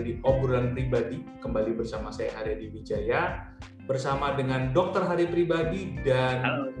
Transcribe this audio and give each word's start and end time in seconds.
kembali 0.00 0.16
di 0.16 0.24
obrolan 0.24 0.72
pribadi 0.72 1.18
kembali 1.44 1.76
bersama 1.76 2.08
saya 2.08 2.32
Haryadi 2.40 2.72
Wijaya 2.72 3.52
bersama 3.84 4.32
dengan 4.32 4.72
Dokter 4.72 5.04
Hari 5.04 5.28
Pribadi 5.28 6.00
dan 6.00 6.40
Halo. 6.40 6.72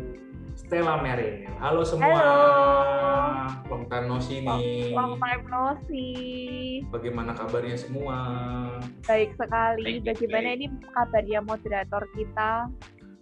Stella 0.56 1.04
Meril. 1.04 1.44
Halo 1.60 1.84
semua. 1.84 2.16
Halo. 2.16 2.40
Long 3.68 3.84
time 3.92 4.06
no 4.08 4.16
see 4.24 4.40
nih. 4.40 4.96
Long 4.96 5.20
time 5.20 5.44
no 5.52 5.76
see. 5.84 6.80
Bagaimana 6.88 7.36
kabarnya 7.36 7.76
semua? 7.76 8.16
Baik 9.04 9.36
sekali. 9.36 10.00
Baik, 10.00 10.16
Bagaimana 10.16 10.48
baik. 10.52 10.56
ini 10.56 10.66
kabarnya 10.96 11.40
moderator 11.44 12.02
kita? 12.16 12.50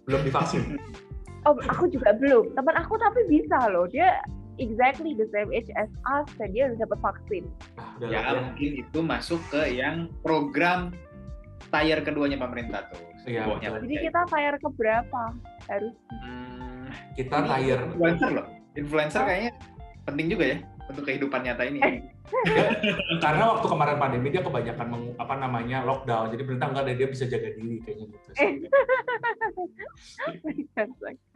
Belum 0.07 0.21
divaksin? 0.23 0.79
Oh, 1.43 1.59
aku 1.67 1.91
juga 1.91 2.15
belum. 2.15 2.55
Teman 2.55 2.75
aku 2.79 2.95
tapi 2.95 3.27
bisa 3.27 3.67
loh. 3.67 3.83
Dia 3.91 4.15
exactly 4.59 5.15
the 5.15 5.25
same 5.31 5.49
age 5.49 5.71
as 5.73 5.87
us 6.05 6.27
dan 6.35 6.51
dia 6.51 6.67
udah 6.67 6.85
dapat 6.85 6.99
vaksin. 7.01 7.43
Ah, 7.75 7.95
udah 7.97 8.07
Ya 8.07 8.19
ya. 8.21 8.31
mungkin 8.37 8.69
itu 8.77 8.99
masuk 8.99 9.41
ke 9.49 9.61
yang 9.73 10.11
program 10.21 10.91
tier 11.69 11.99
keduanya 12.01 12.37
pemerintah 12.37 12.87
tuh. 12.91 13.01
Iya. 13.23 13.45
Jadi 13.59 13.95
kita 14.01 14.21
fire 14.27 14.57
ke 14.57 14.69
berapa? 14.75 15.21
Harus 15.67 15.93
Hmm, 16.09 16.87
Kita 17.13 17.45
tier 17.47 17.79
influencer 17.85 18.29
loh. 18.31 18.47
Influencer 18.73 19.21
Oh. 19.21 19.27
kayaknya 19.27 19.51
penting 20.03 20.27
juga 20.27 20.45
ya 20.47 20.57
untuk 20.89 21.05
kehidupan 21.05 21.45
nyata 21.45 21.63
ini. 21.69 21.79
Eh. 21.85 21.97
karena 23.23 23.57
waktu 23.57 23.65
kemarin 23.65 23.97
pandemi 23.97 24.27
dia 24.33 24.41
kebanyakan 24.41 24.87
meng- 24.89 25.15
apa 25.17 25.33
namanya 25.37 25.85
lockdown. 25.85 26.33
Jadi 26.33 26.43
perintah 26.45 26.67
enggak 26.73 26.85
ada 26.89 26.93
dia 26.97 27.07
bisa 27.07 27.25
jaga 27.29 27.49
diri 27.53 27.77
kayaknya 27.85 28.05
gitu. 28.09 28.29
Eh. 28.41 28.51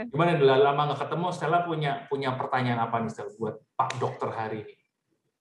Gimana 0.11 0.37
udah 0.41 0.59
lama 0.59 0.81
nggak 0.91 1.01
ketemu 1.05 1.27
Stella 1.29 1.59
punya 1.65 2.05
punya 2.09 2.33
pertanyaan 2.33 2.81
apa 2.81 2.97
nih 3.01 3.11
Stella 3.13 3.31
buat 3.37 3.55
Pak 3.77 4.01
Dokter 4.01 4.29
hari 4.33 4.65
ini? 4.65 4.73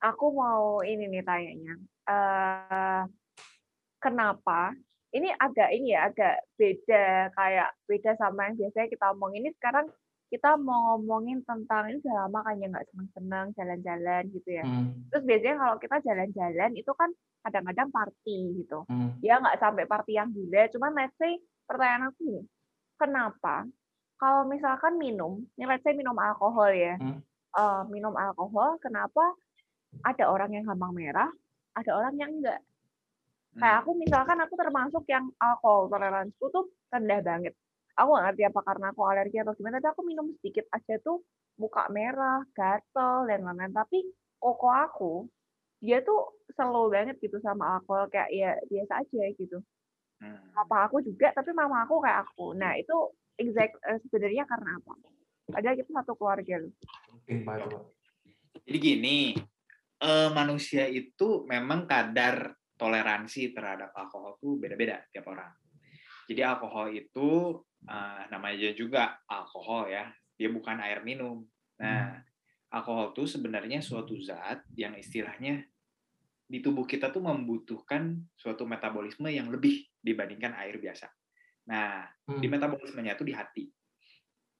aku 0.02 0.34
mau 0.34 0.82
ini 0.82 1.06
nih 1.06 1.22
tanyanya. 1.22 1.74
Eh 2.10 3.02
kenapa? 4.02 4.74
Ini 5.12 5.28
agak 5.36 5.70
ini 5.76 5.92
ya, 5.94 6.08
agak 6.08 6.36
beda 6.56 7.30
kayak 7.36 7.68
beda 7.84 8.10
sama 8.18 8.50
yang 8.50 8.56
biasanya 8.58 8.88
kita 8.90 9.06
omong. 9.14 9.36
Ini 9.38 9.52
sekarang 9.60 9.86
kita 10.32 10.56
mau 10.56 10.96
ngomongin 10.96 11.44
tentang 11.44 11.92
ini 11.92 12.00
udah 12.00 12.24
lama 12.24 12.40
kan 12.40 12.56
ya 12.56 12.66
nggak 12.72 12.88
seneng-seneng 12.88 13.46
jalan-jalan 13.52 14.22
gitu 14.32 14.48
ya. 14.48 14.64
Hmm, 14.64 15.04
Terus 15.12 15.22
biasanya 15.28 15.56
kalau 15.60 15.76
kita 15.76 15.96
jalan-jalan 16.08 16.70
itu 16.72 16.92
kan 16.96 17.10
kadang-kadang 17.44 17.88
party 17.92 18.38
gitu. 18.64 18.78
hmm, 18.88 19.20
Ya 19.20 19.36
nggak 19.36 19.60
sampai 19.60 19.84
party 19.84 20.16
yang 20.16 20.32
gila, 20.32 20.72
cuman 20.72 20.90
let's 20.96 21.12
say 21.20 21.36
pertanyaan 21.68 22.08
aku 22.08 22.18
gini, 22.24 22.42
kenapa 22.96 23.68
kalau 24.16 24.48
misalkan 24.48 24.96
minum, 24.96 25.44
ini 25.60 25.68
let's 25.68 25.84
say 25.84 25.92
minum 25.92 26.16
alkohol 26.16 26.72
ya, 26.72 26.96
Hmm. 26.96 27.20
eh, 27.52 27.82
minum 27.92 28.16
alkohol, 28.16 28.80
kenapa 28.80 29.36
ada 30.00 30.24
orang 30.32 30.56
yang 30.56 30.64
gampang 30.64 30.96
merah, 30.96 31.28
ada 31.76 31.90
orang 31.92 32.16
yang 32.16 32.32
enggak? 32.32 32.64
Kayak 33.52 33.84
aku 33.84 33.90
misalkan 34.00 34.40
aku 34.40 34.56
termasuk 34.56 35.04
yang 35.12 35.28
alkohol 35.36 35.92
toleransiku 35.92 36.48
tuh 36.48 36.64
rendah 36.88 37.20
banget. 37.20 37.52
Aku 37.98 38.08
nggak 38.16 38.24
ngerti 38.32 38.42
apa 38.48 38.60
karena 38.64 38.86
aku 38.90 39.02
alergi 39.04 39.36
atau 39.40 39.52
gimana, 39.52 39.78
tapi 39.78 39.92
aku 39.92 40.02
minum 40.06 40.26
sedikit 40.40 40.64
aja 40.72 40.96
tuh 41.04 41.20
muka 41.60 41.86
merah, 41.92 42.40
gatel 42.56 43.28
dan 43.28 43.44
lain-lain. 43.44 43.72
Tapi 43.72 43.98
koko 44.40 44.68
aku 44.72 45.12
dia 45.82 45.98
tuh 46.06 46.38
slow 46.54 46.86
banget 46.88 47.18
gitu 47.18 47.42
sama 47.42 47.78
alkohol 47.78 48.06
kayak 48.06 48.30
ya 48.30 48.50
biasa 48.70 49.02
aja 49.02 49.22
gitu. 49.34 49.58
Hmm. 50.22 50.54
Papa 50.54 50.86
aku 50.86 51.02
juga, 51.02 51.34
tapi 51.34 51.50
mama 51.50 51.82
aku 51.82 51.98
kayak 51.98 52.22
aku. 52.30 52.54
Nah 52.54 52.78
itu 52.78 52.94
exact 53.34 53.74
eh, 53.82 53.98
sebenarnya 54.06 54.46
karena 54.46 54.78
apa? 54.78 54.94
Padahal 55.50 55.74
kita 55.74 55.90
satu 55.90 56.14
keluarga 56.14 56.54
loh. 56.62 56.72
Jadi 58.62 58.78
gini, 58.78 59.34
eh, 59.98 60.28
manusia 60.30 60.86
itu 60.86 61.42
memang 61.50 61.90
kadar 61.90 62.54
toleransi 62.78 63.50
terhadap 63.50 63.90
alkohol 63.94 64.38
tuh 64.38 64.58
beda-beda 64.58 65.02
tiap 65.10 65.26
orang. 65.30 65.50
Jadi 66.30 66.40
alkohol 66.46 66.94
itu 66.94 67.58
eh, 67.86 68.22
namanya 68.30 68.70
juga 68.74 69.22
alkohol 69.26 69.90
ya, 69.90 70.10
dia 70.38 70.48
bukan 70.50 70.78
air 70.82 71.02
minum. 71.02 71.46
Nah, 71.82 72.22
alkohol 72.72 73.12
tuh 73.12 73.26
sebenarnya 73.28 73.82
suatu 73.82 74.16
zat 74.22 74.64
yang 74.78 74.94
istilahnya 74.96 75.66
di 76.46 76.60
tubuh 76.60 76.84
kita 76.84 77.08
tuh 77.08 77.24
membutuhkan 77.24 78.28
suatu 78.36 78.68
metabolisme 78.68 79.32
yang 79.32 79.48
lebih 79.48 79.88
dibandingkan 80.04 80.52
air 80.60 80.76
biasa. 80.76 81.08
Nah, 81.68 82.04
Hmm, 82.28 82.38
di 82.38 82.46
metabolismenya 82.46 83.18
itu 83.18 83.24
di 83.26 83.34
hati. 83.34 83.64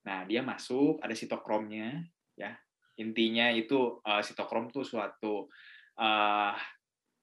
Nah, 0.03 0.27
dia 0.27 0.43
masuk, 0.43 0.99
ada 0.99 1.15
sitokromnya, 1.15 2.03
ya. 2.35 2.59
Intinya 2.99 3.53
itu 3.53 4.03
eh, 4.03 4.23
sitokrom 4.25 4.73
itu 4.73 4.83
suatu 4.83 5.47
eh, 6.01 6.55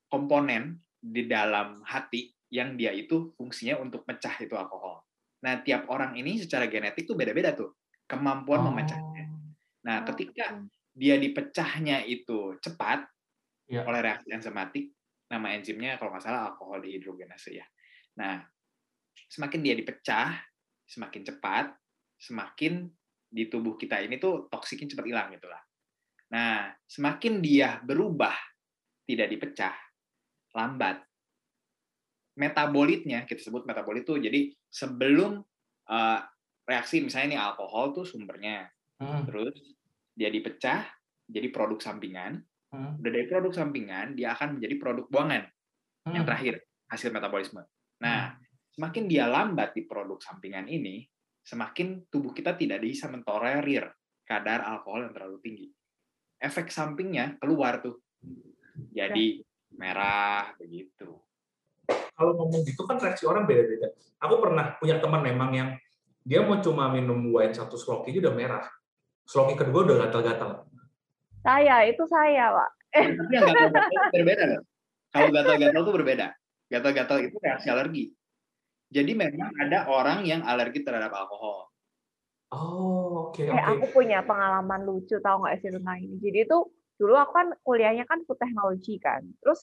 komponen 0.10 0.80
di 1.00 1.28
dalam 1.28 1.84
hati 1.86 2.34
yang 2.50 2.76
dia 2.76 2.90
itu 2.92 3.32
fungsinya 3.38 3.78
untuk 3.80 4.04
pecah 4.06 4.36
itu 4.42 4.54
alkohol. 4.58 5.09
Nah, 5.46 5.64
tiap 5.64 5.88
orang 5.92 6.16
ini 6.20 6.40
secara 6.42 6.68
genetik 6.68 7.08
tuh 7.08 7.16
beda-beda 7.16 7.56
tuh 7.56 7.80
kemampuan 8.10 8.60
Oh. 8.60 8.66
memecahnya. 8.66 9.26
Nah, 9.88 9.98
ketika 10.08 10.46
Oke. 10.46 10.70
dia 10.96 11.16
dipecahnya 11.20 12.04
itu 12.08 12.58
cepat 12.60 13.08
Ya. 13.68 13.90
oleh 13.90 14.00
reaksi 14.04 14.30
enzimatik, 14.34 14.94
nama 15.32 15.56
enzimnya 15.56 15.98
kalau 16.00 16.12
nggak 16.14 16.26
salah 16.26 16.52
alkohol 16.54 16.84
dehidrogenase 16.84 17.52
ya. 17.56 17.66
Nah, 18.20 18.44
semakin 19.30 19.62
dia 19.66 19.76
dipecah, 19.78 20.40
semakin 20.88 21.22
cepat, 21.28 21.66
semakin 22.20 22.90
di 23.30 23.48
tubuh 23.52 23.78
kita 23.80 24.02
ini 24.04 24.18
tuh 24.22 24.48
toksiknya 24.52 24.96
cepat 24.98 25.06
hilang 25.08 25.30
gitu 25.36 25.48
lah. 25.50 25.62
Nah, 26.34 26.74
semakin 26.86 27.42
dia 27.44 27.82
berubah 27.84 28.36
tidak 29.08 29.28
dipecah, 29.34 29.76
lambat. 30.56 31.09
Metabolitnya 32.40 33.28
kita 33.28 33.44
sebut 33.44 33.68
metabolit 33.68 34.08
tuh 34.08 34.16
jadi 34.16 34.48
sebelum 34.72 35.44
eh, 35.92 36.20
reaksi 36.64 37.04
misalnya 37.04 37.28
ini 37.36 37.38
alkohol 37.38 37.92
tuh 37.92 38.08
sumbernya, 38.08 38.72
Hmm, 39.00 39.24
terus 39.24 39.56
dia 40.12 40.28
dipecah 40.28 40.84
jadi 41.24 41.48
produk 41.56 41.80
sampingan, 41.80 42.44
hmm, 42.76 43.00
udah 43.00 43.12
dari 43.16 43.26
produk 43.32 43.54
sampingan 43.56 44.12
dia 44.20 44.36
akan 44.36 44.60
menjadi 44.60 44.76
produk 44.76 45.06
buangan 45.08 45.44
yang 46.12 46.24
hmm. 46.24 46.28
terakhir 46.28 46.54
hasil 46.92 47.10
metabolisme. 47.16 47.64
Nah, 48.04 48.36
semakin 48.76 49.08
dia 49.08 49.24
lambat 49.32 49.72
di 49.72 49.88
produk 49.88 50.20
sampingan 50.20 50.68
ini, 50.68 51.08
semakin 51.40 52.12
tubuh 52.12 52.36
kita 52.36 52.60
tidak 52.60 52.84
bisa 52.84 53.08
mentolerir 53.08 53.88
kadar 54.28 54.68
alkohol 54.68 55.08
yang 55.08 55.16
terlalu 55.16 55.40
tinggi. 55.40 55.68
Efek 56.40 56.68
sampingnya 56.68 57.40
keluar 57.40 57.80
tuh. 57.80 58.04
Jadi 58.92 59.40
merah 59.80 60.52
begitu. 60.60 61.20
Kalau 61.90 62.36
ngomong 62.36 62.62
gitu 62.68 62.84
kan 62.84 63.00
reaksi 63.00 63.24
orang 63.24 63.48
beda-beda. 63.48 63.96
Aku 64.20 64.44
pernah 64.44 64.76
punya 64.76 65.00
teman 65.00 65.24
memang 65.24 65.50
yang 65.56 65.70
dia 66.28 66.44
mau 66.44 66.60
cuma 66.60 66.92
minum 66.92 67.16
wine 67.32 67.56
satu 67.56 67.80
sloki 67.80 68.12
aja 68.12 68.28
udah 68.30 68.36
merah. 68.36 68.66
Sloki 69.24 69.56
kedua 69.56 69.88
udah 69.88 69.98
gatal-gatal. 70.08 70.68
Saya, 71.40 71.88
itu 71.88 72.04
saya, 72.10 72.52
Pak. 72.52 72.70
Tapi 72.92 73.32
yang 73.32 73.46
gatal-gatal 73.48 73.88
itu 73.88 74.10
berbeda 74.12 74.44
loh. 74.50 74.62
Kalau 75.10 75.30
gatal-gatal 75.32 75.82
itu 75.82 75.94
berbeda. 75.96 76.28
Gatal-gatal 76.70 77.18
itu 77.24 77.36
reaksi 77.40 77.68
alergi. 77.72 78.06
Jadi 78.90 79.12
memang 79.14 79.54
ada 79.62 79.86
orang 79.86 80.26
yang 80.26 80.42
alergi 80.42 80.82
terhadap 80.82 81.14
alkohol. 81.14 81.70
Oh, 82.50 83.30
oke 83.30 83.46
Eh, 83.46 83.54
oke. 83.54 83.62
aku 83.62 83.86
punya 84.02 84.26
pengalaman 84.26 84.82
lucu 84.82 85.22
tau 85.22 85.38
nggak 85.46 85.62
sih 85.62 85.70
tentang 85.70 86.02
ini. 86.02 86.18
Jadi 86.18 86.50
itu 86.50 86.58
dulu 86.98 87.14
aku 87.14 87.32
kan 87.38 87.48
kuliahnya 87.62 88.10
kan 88.10 88.26
food 88.26 88.42
technology 88.42 88.98
kan. 88.98 89.22
Terus 89.46 89.62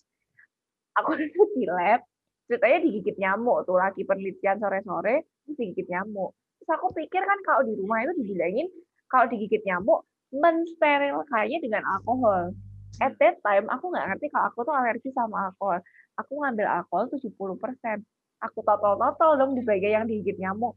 aku 0.95 1.19
itu 1.19 1.43
di 1.59 1.67
lab, 1.67 2.07
ceritanya 2.47 2.79
digigit 2.83 3.17
nyamuk 3.19 3.67
tuh 3.67 3.79
lagi 3.79 4.03
penelitian 4.07 4.59
sore-sore, 4.63 5.27
digigit 5.47 5.87
nyamuk. 5.91 6.35
Terus 6.63 6.71
aku 6.79 6.95
pikir 6.95 7.23
kan 7.23 7.39
kalau 7.47 7.63
di 7.67 7.75
rumah 7.79 8.03
itu 8.07 8.13
dibilangin 8.23 8.67
kalau 9.11 9.27
digigit 9.31 9.63
nyamuk 9.67 10.07
mensterilkannya 10.35 11.59
dengan 11.63 11.83
alkohol. 11.87 12.55
At 13.03 13.15
that 13.21 13.39
time 13.45 13.69
aku 13.69 13.93
nggak 13.93 14.07
ngerti 14.15 14.27
kalau 14.33 14.47
aku 14.51 14.59
tuh 14.65 14.75
alergi 14.75 15.11
sama 15.13 15.53
alkohol. 15.53 15.83
Aku 16.17 16.33
ngambil 16.41 16.67
alkohol 16.67 17.13
70%. 17.13 18.03
Aku 18.45 18.59
totol-totol 18.65 19.41
dong 19.41 19.53
di 19.57 19.63
bagian 19.65 20.05
yang 20.05 20.07
digigit 20.09 20.41
nyamuk 20.41 20.77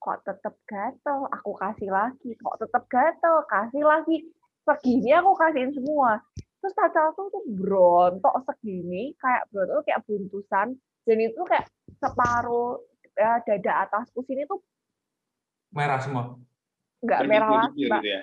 kok 0.00 0.24
tetap 0.24 0.56
gatel, 0.64 1.28
aku 1.28 1.52
kasih 1.60 1.92
lagi, 1.92 2.32
kok 2.40 2.56
tetap 2.56 2.88
gatel, 2.88 3.44
kasih 3.46 3.84
lagi. 3.84 4.24
Segini 4.64 5.12
aku 5.12 5.36
kasihin 5.36 5.72
semua. 5.76 6.16
Terus 6.60 6.76
cacal 6.76 7.12
tuh 7.16 7.28
tuh 7.28 7.44
berontok 7.56 8.34
segini, 8.48 9.12
kayak 9.20 9.48
berontok 9.52 9.80
tuh 9.80 9.84
kayak 9.88 10.02
buntusan, 10.08 10.68
dan 11.04 11.16
itu 11.18 11.40
kayak 11.42 11.66
separuh 11.96 12.80
eh, 13.12 13.38
dada 13.44 13.72
atasku 13.84 14.20
sini 14.22 14.44
tuh 14.44 14.60
Merah 15.70 15.98
semua. 15.98 16.34
nggak 17.00 17.20
merah 17.24 17.48
lagi, 17.70 17.86
mbak. 17.86 18.00
gitu 18.02 18.08
ya. 18.10 18.20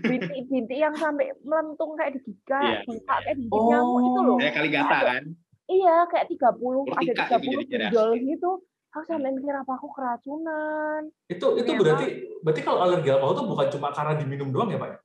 Bintik-bintik 0.00 0.78
yang 0.78 0.94
sampai 0.94 1.34
melentung 1.42 1.92
kayak 1.94 2.14
digiga, 2.14 2.60
Iya. 2.62 2.78
bengkak 2.86 3.18
kayak 3.22 3.36
digigit 3.36 3.62
nyamuk 3.66 4.00
itu 4.00 4.20
loh. 4.22 4.36
Kayak 4.38 4.54
kali 4.54 4.68
gata 4.70 4.98
kan. 5.02 5.22
Iya, 5.66 5.96
kayak 6.06 6.26
30, 6.30 6.86
ada 6.86 6.94
Urtika 6.94 7.24
30 7.26 7.42
itu 7.42 7.64
jadinya 7.66 7.90
benjol 7.90 8.10
gitu. 8.16 8.50
Aku 8.88 9.04
sampai 9.04 9.30
mikir 9.34 9.52
apa 9.52 9.72
aku 9.74 9.88
keracunan. 9.90 11.00
Itu 11.26 11.46
itu 11.58 11.68
Memang. 11.68 11.82
berarti 11.82 12.06
berarti 12.40 12.60
kalau 12.62 12.78
alergi 12.80 13.08
alkohol 13.10 13.34
itu 13.34 13.44
bukan 13.44 13.66
cuma 13.68 13.88
karena 13.90 14.12
diminum 14.14 14.48
doang 14.48 14.70
ya, 14.70 14.78
Pak? 14.78 14.88
ya? 14.88 14.98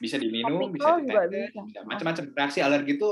Bisa 0.00 0.16
diminum, 0.16 0.58
bisa 0.68 0.88
Topikal 0.88 0.96
juga 0.98 1.20
ditetes, 1.28 1.46
bisa. 1.46 1.60
bisa 1.62 1.78
macam-macam. 1.84 2.24
Reaksi 2.34 2.58
alergi 2.58 2.92
itu 2.96 3.10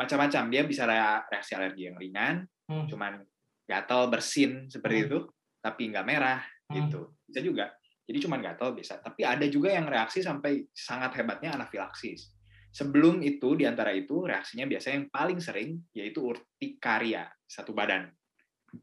macam-macam. 0.00 0.48
Dia 0.48 0.62
bisa 0.64 0.88
rea- 0.88 1.20
reaksi 1.28 1.52
alergi 1.52 1.92
yang 1.92 2.00
ringan, 2.00 2.48
Hmm. 2.64 2.88
cuman 2.88 3.20
gatal 3.68 4.08
bersin 4.08 4.72
seperti 4.72 4.96
Hmm. 4.96 5.06
itu, 5.06 5.18
tapi 5.60 5.92
nggak 5.92 6.06
merah 6.08 6.40
Hmm. 6.72 6.88
gitu. 6.88 7.12
Bisa 7.28 7.44
juga. 7.44 7.66
Jadi 8.08 8.18
cuman 8.26 8.40
gatal 8.40 8.72
bisa. 8.72 8.98
Tapi 8.98 9.22
ada 9.22 9.44
juga 9.46 9.70
yang 9.70 9.86
reaksi 9.86 10.18
sampai 10.18 10.66
sangat 10.72 11.14
hebatnya 11.14 11.54
anafilaksis. 11.54 12.32
Sebelum 12.70 13.22
itu, 13.22 13.54
di 13.54 13.66
antara 13.66 13.90
itu 13.90 14.26
reaksinya 14.26 14.66
biasanya 14.66 15.04
yang 15.04 15.10
paling 15.10 15.38
sering 15.38 15.78
yaitu 15.92 16.22
urtikaria 16.22 17.26
satu 17.44 17.70
badan. 17.70 18.10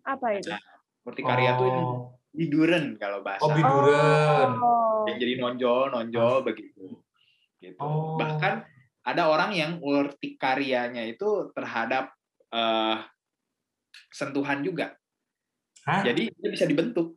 Apa 0.04 0.40
itu? 0.40 0.52
Nah, 0.52 0.60
urtikaria 1.04 1.56
tuh 1.56 1.68
Oh. 1.72 2.00
biduren 2.31 3.00
kalau 3.00 3.24
bahasa. 3.24 3.48
Oh, 3.48 3.52
biduren. 3.56 4.50
Oh. 4.60 4.86
yang 5.08 5.24
jadi 5.24 5.40
nonjol-nonjol 5.40 6.44
begitu. 6.44 7.00
Gitu. 7.64 7.80
Oh. 7.80 8.19
Bahkan 8.19 8.60
ada 9.07 9.31
orang 9.31 9.56
yang 9.56 9.80
urtikarianya 9.80 11.07
itu 11.07 11.56
terhadap 11.56 12.12
eh, 12.51 12.98
sentuhan 14.12 14.59
juga. 14.59 14.92
Hah? 15.88 16.04
Jadi 16.04 16.27
dia 16.36 16.50
bisa 16.51 16.68
dibentuk. 16.68 17.15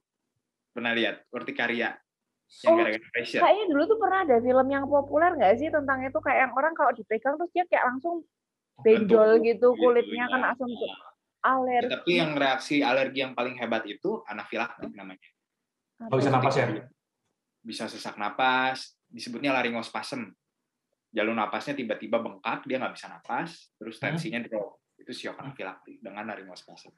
Pernah 0.71 0.95
lihat 0.95 1.27
urtikaria 1.35 1.99
yang 2.63 2.75
Oh, 2.75 2.77
gara-gara 2.83 3.07
pressure. 3.15 3.43
Kayaknya 3.43 3.65
dulu 3.71 3.83
tuh 3.87 3.99
pernah 3.99 4.19
ada 4.27 4.37
film 4.43 4.67
yang 4.71 4.85
populer 4.87 5.31
nggak 5.39 5.55
sih 5.59 5.69
tentang 5.71 5.99
itu 6.03 6.19
kayak 6.19 6.39
yang 6.47 6.53
orang 6.55 6.75
kalau 6.75 6.91
dipegang 6.95 7.35
terus 7.39 7.51
dia 7.55 7.65
kayak 7.71 7.85
langsung 7.95 8.27
benjol 8.83 9.39
Bentuk 9.39 9.47
gitu 9.47 9.69
kulitnya 9.79 10.25
ya. 10.27 10.31
kan 10.35 10.41
langsung 10.51 10.71
tuh 10.71 10.91
Ya, 11.41 11.57
alergi. 11.57 11.89
Tapi 11.89 12.13
yang 12.21 12.33
reaksi 12.37 12.77
alergi 12.85 13.19
yang 13.25 13.33
paling 13.33 13.57
hebat 13.57 13.89
itu 13.89 14.21
anafilaktik 14.29 14.93
namanya. 14.93 15.29
Nggak 15.97 16.19
bisa 16.21 16.31
napas 16.33 16.55
ya? 16.61 16.67
Bisa 17.65 17.85
sesak 17.89 18.21
napas, 18.21 18.93
disebutnya 19.09 19.57
laryngospasm. 19.57 20.29
Jalur 21.11 21.35
napasnya 21.35 21.75
tiba-tiba 21.75 22.23
bengkak, 22.23 22.67
dia 22.71 22.79
nggak 22.79 22.95
bisa 22.95 23.11
napas, 23.11 23.75
terus 23.77 23.99
Hmm. 23.99 24.15
tensinya 24.15 24.41
drop. 24.47 24.79
Itu 24.95 25.11
shock 25.11 25.39
anafilaktik 25.43 25.99
dengan 25.99 26.31
laryngospasm. 26.31 26.95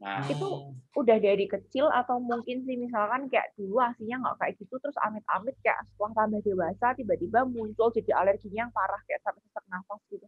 Nah, 0.00 0.24
Itu 0.24 0.72
udah 0.96 1.18
dari 1.20 1.44
kecil 1.44 1.92
atau 1.92 2.16
mungkin 2.16 2.64
sih 2.64 2.72
misalkan 2.80 3.28
kayak 3.28 3.52
dulu 3.52 3.84
aslinya 3.84 4.16
nggak 4.24 4.36
kayak 4.40 4.54
gitu 4.56 4.80
terus 4.80 4.96
amit-amit 4.96 5.52
kayak 5.60 5.84
setelah 5.92 6.24
tambah 6.24 6.40
dewasa 6.40 6.86
tiba-tiba 6.96 7.44
muncul 7.44 7.92
jadi 7.92 8.16
alerginya 8.16 8.64
yang 8.64 8.72
parah 8.72 8.96
kayak 9.04 9.20
sampai 9.20 9.44
sesak 9.44 9.64
nafas 9.68 10.00
gitu. 10.08 10.24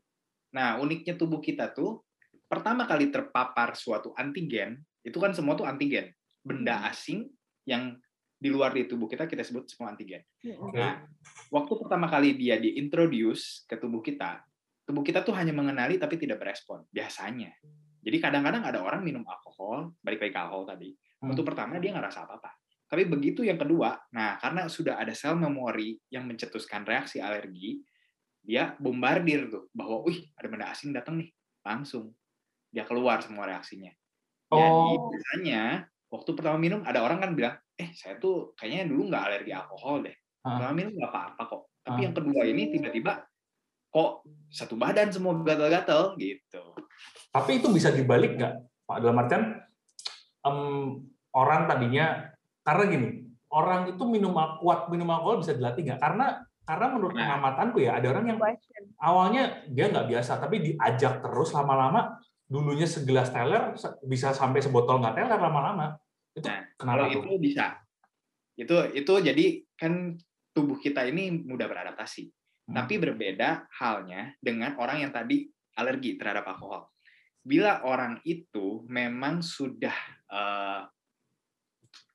Nah, 0.52 0.76
uniknya 0.76 1.16
tubuh 1.16 1.40
kita 1.40 1.72
tuh 1.72 2.04
pertama 2.52 2.84
kali 2.84 3.08
terpapar 3.08 3.72
suatu 3.72 4.12
antigen, 4.12 4.84
itu 5.00 5.16
kan 5.16 5.32
semua 5.32 5.56
tuh 5.56 5.64
antigen. 5.64 6.12
Benda 6.44 6.92
asing 6.92 7.32
yang 7.64 7.96
di 8.42 8.50
luar 8.50 8.74
di 8.74 8.90
tubuh 8.90 9.06
kita 9.06 9.30
kita 9.30 9.46
sebut 9.46 9.70
semua 9.70 9.94
antigen. 9.94 10.26
Oke. 10.58 10.74
Nah, 10.74 11.06
waktu 11.54 11.72
pertama 11.78 12.10
kali 12.10 12.34
dia 12.34 12.58
diintroduce 12.58 13.62
ke 13.70 13.78
tubuh 13.78 14.02
kita, 14.02 14.42
tubuh 14.82 15.06
kita 15.06 15.22
tuh 15.22 15.30
hanya 15.38 15.54
mengenali 15.54 15.94
tapi 16.02 16.18
tidak 16.18 16.42
berespon 16.42 16.82
biasanya. 16.90 17.54
Jadi 18.02 18.18
kadang-kadang 18.18 18.66
ada 18.66 18.82
orang 18.82 19.06
minum 19.06 19.22
alkohol, 19.22 19.94
balik 20.02 20.26
lagi 20.26 20.34
ke 20.34 20.40
alkohol 20.42 20.66
tadi. 20.66 20.90
Hmm. 21.22 21.30
Untuk 21.30 21.46
pertama 21.46 21.78
dia 21.78 21.94
nggak 21.94 22.10
rasa 22.10 22.26
apa-apa. 22.26 22.50
Tapi 22.90 23.06
begitu 23.06 23.46
yang 23.46 23.56
kedua, 23.56 23.94
nah 24.10 24.36
karena 24.42 24.66
sudah 24.66 24.98
ada 24.98 25.14
sel 25.14 25.38
memori 25.38 25.96
yang 26.10 26.26
mencetuskan 26.26 26.82
reaksi 26.82 27.22
alergi, 27.22 27.78
dia 28.42 28.74
bombardir 28.76 29.48
tuh 29.48 29.70
bahwa, 29.70 30.02
wih 30.02 30.28
ada 30.34 30.50
benda 30.50 30.66
asing 30.74 30.90
datang 30.90 31.22
nih, 31.22 31.30
langsung 31.62 32.10
dia 32.68 32.82
keluar 32.82 33.22
semua 33.22 33.46
reaksinya. 33.46 33.94
Jadi 34.52 34.92
Oh. 34.92 35.08
biasanya 35.08 35.88
waktu 36.12 36.30
pertama 36.36 36.60
minum 36.60 36.84
ada 36.84 37.00
orang 37.00 37.22
kan 37.22 37.32
bilang, 37.32 37.56
eh 37.78 37.90
saya 37.96 38.20
tuh 38.20 38.52
kayaknya 38.58 38.92
dulu 38.92 39.08
nggak 39.08 39.24
alergi 39.28 39.52
alkohol 39.52 40.04
deh. 40.04 40.16
Ah. 40.44 40.70
Minum 40.74 40.94
nggak 40.96 41.10
apa-apa 41.12 41.42
kok. 41.48 41.62
Tapi 41.82 41.98
Ah. 41.98 42.04
yang 42.06 42.14
kedua 42.14 42.42
ini 42.46 42.62
tiba-tiba 42.70 43.12
kok 43.92 44.24
satu 44.48 44.74
badan 44.80 45.12
semua 45.12 45.36
gatal-gatal 45.40 46.16
gitu. 46.16 46.62
Tapi 47.32 47.60
itu 47.60 47.68
bisa 47.72 47.92
dibalik 47.92 48.36
nggak, 48.40 48.54
Pak? 48.88 48.96
Dalam 49.00 49.20
artian 49.20 49.42
em, 50.42 50.88
orang 51.32 51.68
tadinya 51.70 52.32
karena 52.64 52.84
gini, 52.88 53.08
orang 53.52 53.92
itu 53.92 54.02
minum 54.08 54.32
kuat 54.60 54.88
minum 54.88 55.08
alkohol 55.12 55.44
bisa 55.44 55.52
dilatih 55.54 55.84
nggak? 55.86 56.00
Karena 56.00 56.26
karena 56.62 56.86
menurut 56.94 57.14
Nah. 57.18 57.26
pengamatanku 57.26 57.82
ya 57.82 57.98
ada 57.98 58.06
orang 58.14 58.24
yang 58.30 58.38
awalnya 59.02 59.66
dia 59.66 59.90
nggak 59.90 60.08
biasa, 60.08 60.38
tapi 60.38 60.62
diajak 60.62 61.18
terus 61.20 61.50
lama-lama 61.52 62.16
dulunya 62.46 62.84
segelas 62.86 63.32
teler 63.32 63.72
bisa 64.04 64.30
sampai 64.30 64.60
sebotol 64.62 65.00
nggak 65.02 65.16
teler 65.18 65.40
lama-lama. 65.40 65.96
Itu 66.32 66.48
Nah, 66.48 66.64
kenapa 66.76 66.80
Kalau 66.80 67.06
tuh? 67.12 67.22
itu 67.24 67.34
bisa. 67.40 67.66
Itu 68.56 68.76
itu 68.92 69.12
jadi 69.20 69.44
kan 69.76 70.16
tubuh 70.52 70.76
kita 70.80 71.04
ini 71.08 71.32
mudah 71.32 71.68
beradaptasi. 71.68 72.24
Hmm. 72.68 72.74
Tapi 72.78 72.94
berbeda 73.00 73.68
halnya 73.80 74.36
dengan 74.38 74.76
orang 74.76 75.04
yang 75.04 75.12
tadi 75.12 75.48
alergi 75.76 76.16
terhadap 76.20 76.44
alkohol. 76.46 76.92
Bila 77.42 77.82
orang 77.82 78.22
itu 78.22 78.86
memang 78.86 79.42
sudah 79.42 79.96
eh, 80.30 80.80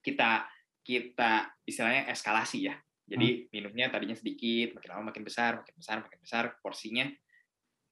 kita 0.01 0.47
kita 0.81 1.31
istilahnya 1.67 2.07
eskalasi 2.09 2.71
ya. 2.71 2.75
Jadi 3.07 3.47
minumnya 3.55 3.87
tadinya 3.87 4.15
sedikit, 4.15 4.75
makin 4.75 4.89
lama 4.91 5.03
makin 5.11 5.23
besar, 5.23 5.63
makin 5.63 5.75
besar, 5.79 5.95
makin 6.03 6.19
besar, 6.19 6.43
porsinya 6.59 7.07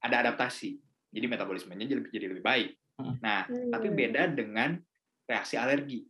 ada 0.04 0.16
adaptasi. 0.28 0.75
Jadi 1.12 1.25
metabolismenya 1.28 1.88
jadi 1.88 1.98
lebih, 2.04 2.12
jadi 2.12 2.25
lebih 2.36 2.44
baik. 2.44 2.69
Hmm. 3.00 3.16
Nah, 3.24 3.48
tapi 3.48 3.88
Hmm. 3.92 3.95
beda 3.95 4.21
dengan 4.31 4.69
reaksi 5.28 5.56
alergi. 5.56 6.04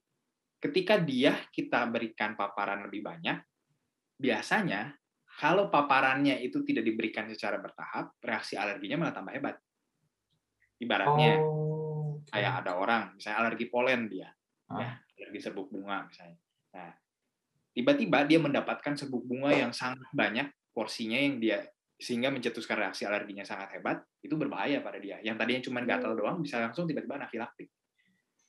Ketika 0.65 0.97
dia 0.97 1.37
kita 1.53 1.85
berikan 1.85 2.33
paparan 2.33 2.89
lebih 2.89 3.05
banyak, 3.05 3.37
biasanya 4.17 4.97
kalau 5.37 5.69
paparannya 5.69 6.41
itu 6.41 6.65
tidak 6.65 6.89
diberikan 6.89 7.29
secara 7.29 7.61
bertahap, 7.61 8.17
reaksi 8.25 8.57
alerginya 8.57 9.05
malah 9.05 9.13
tambah 9.13 9.33
hebat. 9.35 9.55
Ibaratnya 10.81 11.37
Oh, 11.37 12.17
kayak 12.33 12.65
ada 12.65 12.81
orang 12.81 13.13
misalnya 13.13 13.37
alergi 13.45 13.69
polen 13.69 14.09
dia, 14.09 14.33
Ah. 14.71 14.81
ya, 14.81 14.91
alergi 15.21 15.39
serbuk 15.45 15.69
bunga 15.69 16.09
misalnya. 16.09 16.39
Nah, 16.73 16.91
tiba-tiba 17.75 18.25
dia 18.25 18.39
mendapatkan 18.41 18.97
serbuk 18.97 19.21
bunga 19.27 19.53
yang 19.53 19.69
sangat 19.69 20.09
banyak 20.15 20.49
porsinya 20.73 21.19
yang 21.19 21.37
dia 21.37 21.61
sehingga 21.95 22.27
mencetuskan 22.27 22.75
reaksi 22.75 23.07
alerginya 23.07 23.47
sangat 23.47 23.79
hebat, 23.79 24.03
itu 24.19 24.35
berbahaya 24.35 24.83
pada 24.83 24.99
dia. 24.99 25.21
Yang 25.23 25.35
tadinya 25.39 25.61
cuma 25.63 25.79
gatal 25.87 26.11
doang 26.17 26.43
bisa 26.43 26.59
langsung 26.59 26.83
tiba-tiba 26.83 27.21
anafilaktik. 27.23 27.71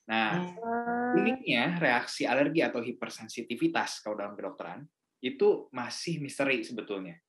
Nah, 0.07 0.39
Ah, 0.39 1.11
uniknya 1.11 1.75
reaksi 1.83 2.23
alergi 2.23 2.63
atau 2.63 2.79
hipersensitivitas 2.79 3.99
kalau 3.99 4.15
dalam 4.15 4.39
kedokteran 4.39 4.87
itu 5.19 5.67
masih 5.75 6.23
misteri 6.23 6.63
sebetulnya. 6.63 7.19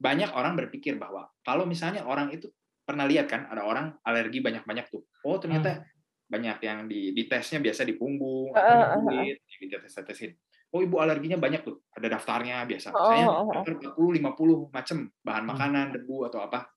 Banyak 0.00 0.32
orang 0.32 0.56
berpikir 0.56 0.96
bahwa 0.96 1.28
kalau 1.44 1.68
misalnya 1.68 2.08
orang 2.08 2.32
itu 2.32 2.48
pernah 2.80 3.04
lihat 3.04 3.28
kan 3.28 3.44
ada 3.52 3.68
orang 3.68 3.92
alergi 4.08 4.40
banyak-banyak 4.40 4.88
tuh. 4.88 5.04
Oh 5.26 5.36
ternyata 5.36 5.84
banyak 6.26 6.58
yang 6.64 6.88
di, 6.88 7.12
di 7.12 7.22
tesnya 7.28 7.60
biasa 7.60 7.84
di 7.84 7.94
punggung 7.94 8.56
atau 8.56 8.72
di 8.72 8.84
kulit, 9.04 9.38
di 9.44 9.66
tes-tesin. 9.68 10.32
Oh 10.74 10.80
ibu 10.82 10.98
alerginya 10.98 11.38
banyak 11.38 11.62
tuh, 11.62 11.84
ada 11.92 12.08
daftarnya 12.08 12.64
biasa. 12.66 12.88
Oh, 12.90 13.08
Saya 13.08 13.24
oh, 13.28 13.46
oh. 13.46 13.52
daftar 13.52 13.72
40 13.94 14.16
50 14.16 14.72
macam 14.74 14.96
bahan 15.22 15.44
Hmm. 15.44 15.50
makanan, 15.52 15.86
debu 15.92 16.16
atau 16.26 16.40
apa. 16.42 16.72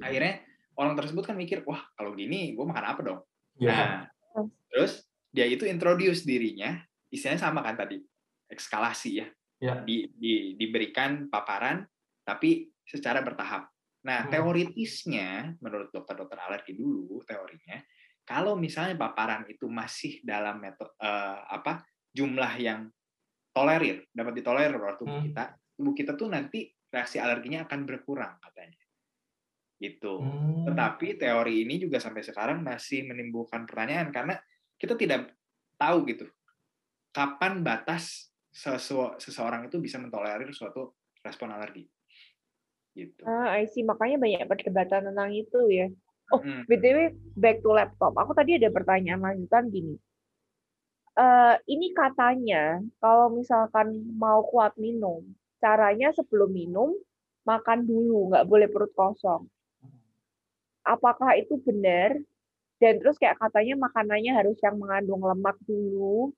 Akhirnya 0.00 0.40
orang 0.78 0.94
tersebut 0.94 1.22
kan 1.26 1.36
mikir, 1.36 1.66
wah 1.66 1.82
kalau 1.98 2.14
gini 2.14 2.54
gue 2.54 2.64
makan 2.64 2.84
apa 2.84 3.00
dong? 3.02 3.20
Ya. 3.60 3.70
Nah, 3.70 3.94
terus 4.70 5.06
dia 5.30 5.46
itu 5.46 5.66
introduce 5.66 6.26
dirinya, 6.26 6.78
istilahnya 7.10 7.42
sama 7.42 7.62
kan 7.62 7.78
tadi, 7.78 8.02
ekskalasi 8.50 9.10
ya. 9.22 9.26
Ya. 9.62 9.74
Di, 9.86 10.10
di- 10.14 10.58
diberikan 10.58 11.30
paparan, 11.30 11.86
tapi 12.26 12.68
secara 12.84 13.22
bertahap. 13.24 13.70
Nah, 14.04 14.28
Hmm. 14.28 14.32
teoritisnya, 14.36 15.56
menurut 15.64 15.88
dokter-dokter 15.88 16.36
alergi 16.36 16.76
dulu, 16.76 17.24
teorinya, 17.24 17.80
kalau 18.28 18.56
misalnya 18.58 18.96
paparan 19.00 19.48
itu 19.48 19.64
masih 19.68 20.20
dalam 20.20 20.60
metode 20.60 20.92
apa 21.48 21.84
jumlah 22.12 22.52
yang 22.60 22.88
tolerir, 23.54 24.04
dapat 24.12 24.32
ditolerir 24.42 24.76
oleh 24.76 24.96
tubuh 25.00 25.16
Hmm. 25.22 25.26
kita, 25.32 25.44
tubuh 25.78 25.94
kita 25.96 26.12
tuh 26.18 26.28
nanti 26.28 26.68
reaksi 26.92 27.16
alerginya 27.18 27.64
akan 27.64 27.80
berkurang 27.88 28.36
katanya. 28.44 28.83
Gitu. 29.78 30.14
Hmm. 30.22 30.64
Tetapi 30.70 31.18
teori 31.18 31.66
ini 31.66 31.82
juga 31.82 31.98
sampai 31.98 32.22
sekarang 32.22 32.62
masih 32.62 33.04
menimbulkan 33.04 33.66
pertanyaan 33.66 34.14
karena 34.14 34.38
kita 34.78 34.94
tidak 34.94 35.34
tahu 35.74 36.06
gitu 36.06 36.26
kapan 37.14 37.62
batas 37.62 38.30
sesu- 38.50 39.14
seseorang 39.18 39.66
itu 39.70 39.78
bisa 39.78 39.98
mentolerir 40.02 40.50
suatu 40.50 40.94
respon 41.22 41.54
alergi. 41.54 41.86
Gitu. 42.94 43.22
Ah, 43.26 43.58
I 43.58 43.66
see. 43.66 43.82
Makanya 43.82 44.18
banyak 44.22 44.46
perdebatan 44.46 45.10
tentang 45.10 45.30
itu 45.34 45.58
ya. 45.70 45.90
Oh, 46.32 46.40
Hmm. 46.40 46.64
BTW, 46.64 47.12
back 47.36 47.60
to 47.60 47.70
laptop. 47.74 48.14
Aku 48.16 48.32
tadi 48.32 48.56
ada 48.56 48.70
pertanyaan 48.72 49.20
lanjutan 49.20 49.68
gini. 49.68 49.98
Eh, 51.14 51.54
ini 51.70 51.94
katanya, 51.94 52.82
kalau 52.98 53.30
misalkan 53.30 53.94
mau 54.18 54.42
kuat 54.50 54.74
minum, 54.80 55.22
caranya 55.62 56.10
sebelum 56.10 56.50
minum, 56.50 56.90
makan 57.46 57.86
dulu, 57.86 58.34
nggak 58.34 58.46
boleh 58.50 58.66
perut 58.66 58.90
kosong. 58.98 59.46
Apakah 60.84 61.40
itu 61.40 61.56
benar? 61.64 62.14
Dan 62.76 63.00
terus 63.00 63.16
kayak 63.16 63.40
katanya 63.40 63.80
makanannya 63.88 64.32
harus 64.36 64.60
yang 64.60 64.76
mengandung 64.76 65.24
lemak 65.24 65.56
dulu. 65.64 66.36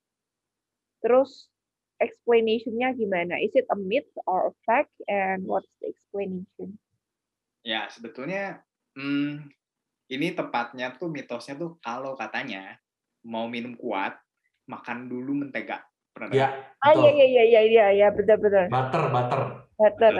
Terus 1.03 1.51
explanation-nya 1.99 2.95
gimana? 2.95 3.43
Is 3.43 3.53
it 3.59 3.67
a 3.69 3.79
myth 3.79 4.09
or 4.25 4.51
a 4.51 4.55
fact? 4.63 4.95
And 5.11 5.45
what's 5.51 5.69
the 5.83 5.91
explanation? 5.91 6.79
Ya, 7.67 7.91
sebetulnya 7.91 8.63
Hmm, 8.97 9.53
ini 10.09 10.33
tepatnya 10.33 10.97
tuh 10.97 11.13
mitosnya 11.13 11.53
tuh 11.61 11.77
kalau 11.85 12.17
katanya 12.17 12.81
mau 13.21 13.45
minum 13.45 13.77
kuat, 13.77 14.17
makan 14.65 15.05
dulu 15.13 15.37
mentega. 15.45 15.85
Pernah 16.17 16.33
Ya, 16.33 16.49
Ah 16.81 16.97
betul. 16.97 17.13
iya 17.13 17.13
iya 17.13 17.27
iya 17.29 17.45
iya 17.45 17.63
iya 17.69 17.87
iya 17.93 18.09
betul 18.09 18.41
betul. 18.41 18.73
Butter, 18.73 19.03
butter. 19.13 19.41
Butter 19.77 20.13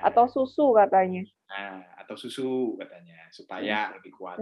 atau 0.00 0.24
susu 0.32 0.72
katanya. 0.72 1.28
Nah, 1.52 1.84
atau 2.06 2.14
susu 2.14 2.78
katanya 2.78 3.18
supaya 3.28 3.90
lebih 3.92 4.14
kuat. 4.14 4.38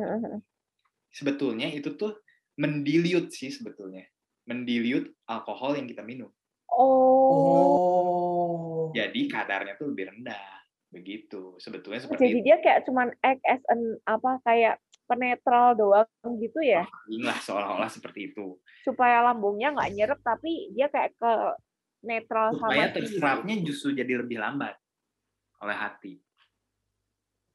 Sebetulnya 1.09 1.67
itu 1.67 1.97
tuh 1.97 2.21
mendilute 2.55 3.33
sih 3.33 3.49
sebetulnya. 3.49 4.05
Mendilute 4.45 5.17
alkohol 5.25 5.75
yang 5.75 5.89
kita 5.89 6.05
minum. 6.05 6.29
Oh. 6.69 7.33
Oh. 7.33 8.93
Jadi 8.93 9.27
kadarnya 9.27 9.75
tuh 9.75 9.89
lebih 9.89 10.13
rendah. 10.13 10.61
Begitu. 10.91 11.57
Sebetulnya 11.57 11.99
Jadi 11.99 12.07
seperti 12.07 12.25
itu. 12.31 12.45
dia 12.45 12.57
kayak 12.61 12.81
cuman 12.85 13.09
act 13.19 13.43
as 13.43 13.63
an 13.67 13.81
apa 14.05 14.39
kayak 14.45 14.77
penetral 15.05 15.73
doang 15.75 16.09
gitu 16.39 16.61
ya, 16.61 16.81
Lah 17.21 17.37
seolah-olah 17.37 17.89
seperti 17.89 18.33
itu. 18.33 18.57
supaya 18.81 19.21
lambungnya 19.23 19.69
nggak 19.71 19.93
nyerep 19.93 20.21
tapi 20.23 20.73
dia 20.73 20.89
kayak 20.89 21.13
ke 21.15 21.33
netral 22.03 22.53
Supaya 22.53 22.89
sama 22.89 22.89
si- 22.89 22.95
terserapnya 23.13 23.55
justru 23.61 23.93
jadi 23.93 24.25
lebih 24.25 24.41
lambat 24.41 24.73
oleh 25.61 25.77
hati. 25.77 26.24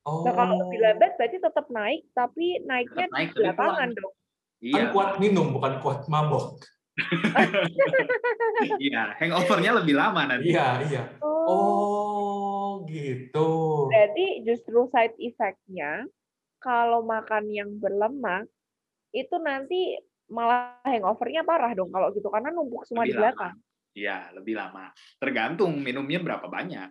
Oh. 0.08 0.24
Nah, 0.24 0.34
kalau 0.34 0.56
lebih 0.68 0.80
lambat 0.80 1.12
berarti 1.20 1.38
tetap 1.40 1.66
naik 1.68 2.02
tapi 2.16 2.64
naiknya 2.64 3.08
Tetap 3.08 3.16
naik, 3.16 3.30
di 3.32 3.38
belakangan 3.44 3.76
pelan. 3.76 3.90
dong. 4.00 4.14
Iya, 4.60 4.76
Kan 4.76 4.86
kuat 4.92 5.12
minum, 5.24 5.48
bukan 5.56 5.74
kuat 5.80 6.00
mabok. 6.12 6.60
iya. 8.84 9.16
Hangovernya 9.16 9.72
lebih 9.80 9.96
lama 9.96 10.22
nanti. 10.28 10.52
Iya, 10.52 10.68
iya. 10.88 11.04
Oh. 11.24 11.48
Oh, 11.50 12.70
gitu. 12.88 13.48
Berarti 13.88 14.44
justru 14.44 14.88
side 14.92 15.16
effect-nya 15.18 16.06
kalau 16.60 17.04
makan 17.08 17.48
yang 17.50 17.72
berlemak 17.80 18.48
itu 19.16 19.36
nanti 19.40 19.96
malah 20.30 20.78
hangover-nya 20.86 21.42
parah 21.42 21.74
dong 21.74 21.90
kalau 21.90 22.14
gitu 22.14 22.30
karena 22.30 22.54
numpuk 22.54 22.86
semua 22.86 23.08
di 23.08 23.10
Lebih 23.10 23.18
lama. 23.18 23.24
belakang. 23.34 23.56
Iya, 23.98 24.18
lebih 24.38 24.54
lama. 24.54 24.86
Tergantung 25.18 25.74
minumnya 25.82 26.20
berapa 26.22 26.46
banyak. 26.46 26.88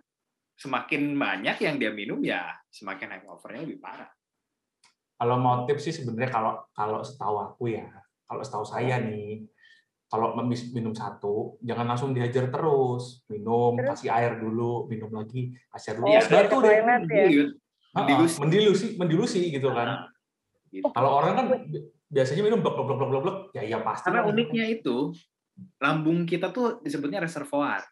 Semakin 0.59 1.15
banyak 1.15 1.55
yang 1.63 1.79
dia 1.79 1.91
minum 1.95 2.19
ya 2.19 2.51
semakin 2.67 3.15
hangovernya 3.15 3.63
lebih 3.63 3.79
parah. 3.79 4.11
Kalau 5.15 5.35
mau 5.39 5.63
tips 5.63 5.87
sih 5.87 5.95
sebenarnya 6.03 6.31
kalau 6.31 6.53
kalau 6.75 6.99
setahu 6.99 7.35
aku 7.39 7.71
ya, 7.71 7.87
kalau 8.27 8.43
setahu 8.43 8.65
saya 8.67 8.99
nih, 8.99 9.47
kalau 10.09 10.33
minum 10.75 10.91
satu, 10.91 11.61
jangan 11.61 11.85
langsung 11.95 12.11
dihajar 12.11 12.49
terus. 12.49 13.21
Minum, 13.29 13.77
Terus? 13.77 14.01
kasih 14.01 14.09
air 14.09 14.41
dulu, 14.41 14.89
minum 14.89 15.11
lagi, 15.13 15.53
kasih 15.69 15.93
air 15.93 15.97
dulu. 16.01 16.07
Oh, 16.09 16.23
ke 16.25 16.59
deh. 16.65 16.73
ya. 16.75 17.45
Mendilusi. 17.93 18.37
Mendilusi, 18.41 18.87
mendilusi 18.97 19.39
gitu 19.53 19.69
kan. 19.69 19.85
Nah, 19.85 19.99
gitu. 20.73 20.89
Kalau 20.89 21.09
orang 21.13 21.33
kan 21.37 21.45
bi- 21.53 21.87
biasanya 22.09 22.41
minum 22.41 22.59
blok 22.59 22.73
blok 22.79 22.87
blok 22.89 23.09
blok 23.09 23.21
blok, 23.21 23.37
ya 23.53 23.61
ya 23.65 23.77
pasti. 23.85 24.09
Karena 24.09 24.25
uniknya 24.25 24.65
itu 24.65 25.13
lambung 25.77 26.25
kita 26.25 26.49
tuh 26.49 26.81
disebutnya 26.81 27.21
reservoir. 27.21 27.85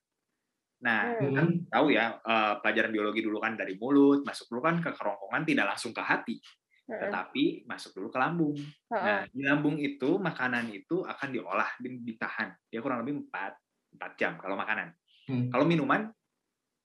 Nah, 0.77 1.17
Hmm. 1.17 1.33
kan 1.33 1.47
tahu 1.73 1.89
ya 1.89 2.21
eh, 2.21 2.53
pelajaran 2.61 2.91
biologi 2.93 3.21
dulu 3.25 3.41
kan 3.41 3.57
dari 3.57 3.73
mulut 3.81 4.21
masuk 4.21 4.45
dulu 4.53 4.61
kan 4.61 4.77
ke 4.77 4.93
kerongkongan 4.93 5.43
tidak 5.47 5.65
langsung 5.73 5.89
ke 5.89 6.03
hati, 6.05 6.37
Heeh, 6.37 7.01
tetapi 7.01 7.43
masuk 7.65 7.97
dulu 7.97 8.07
ke 8.13 8.19
lambung. 8.21 8.55
Nah, 8.93 9.25
di 9.25 9.41
lambung 9.41 9.75
itu 9.81 10.21
makanan 10.21 10.69
itu 10.69 11.01
akan 11.01 11.29
diolah 11.33 11.69
dan 11.81 11.93
ditahan. 12.05 12.49
Dia 12.69 12.79
kurang 12.85 13.01
lebih 13.01 13.25
4 13.25 13.57
4 13.97 14.11
jam 14.15 14.37
kalau 14.37 14.53
makanan. 14.53 14.93
Hmm. 15.27 15.49
Kalau 15.49 15.65
minuman 15.65 16.13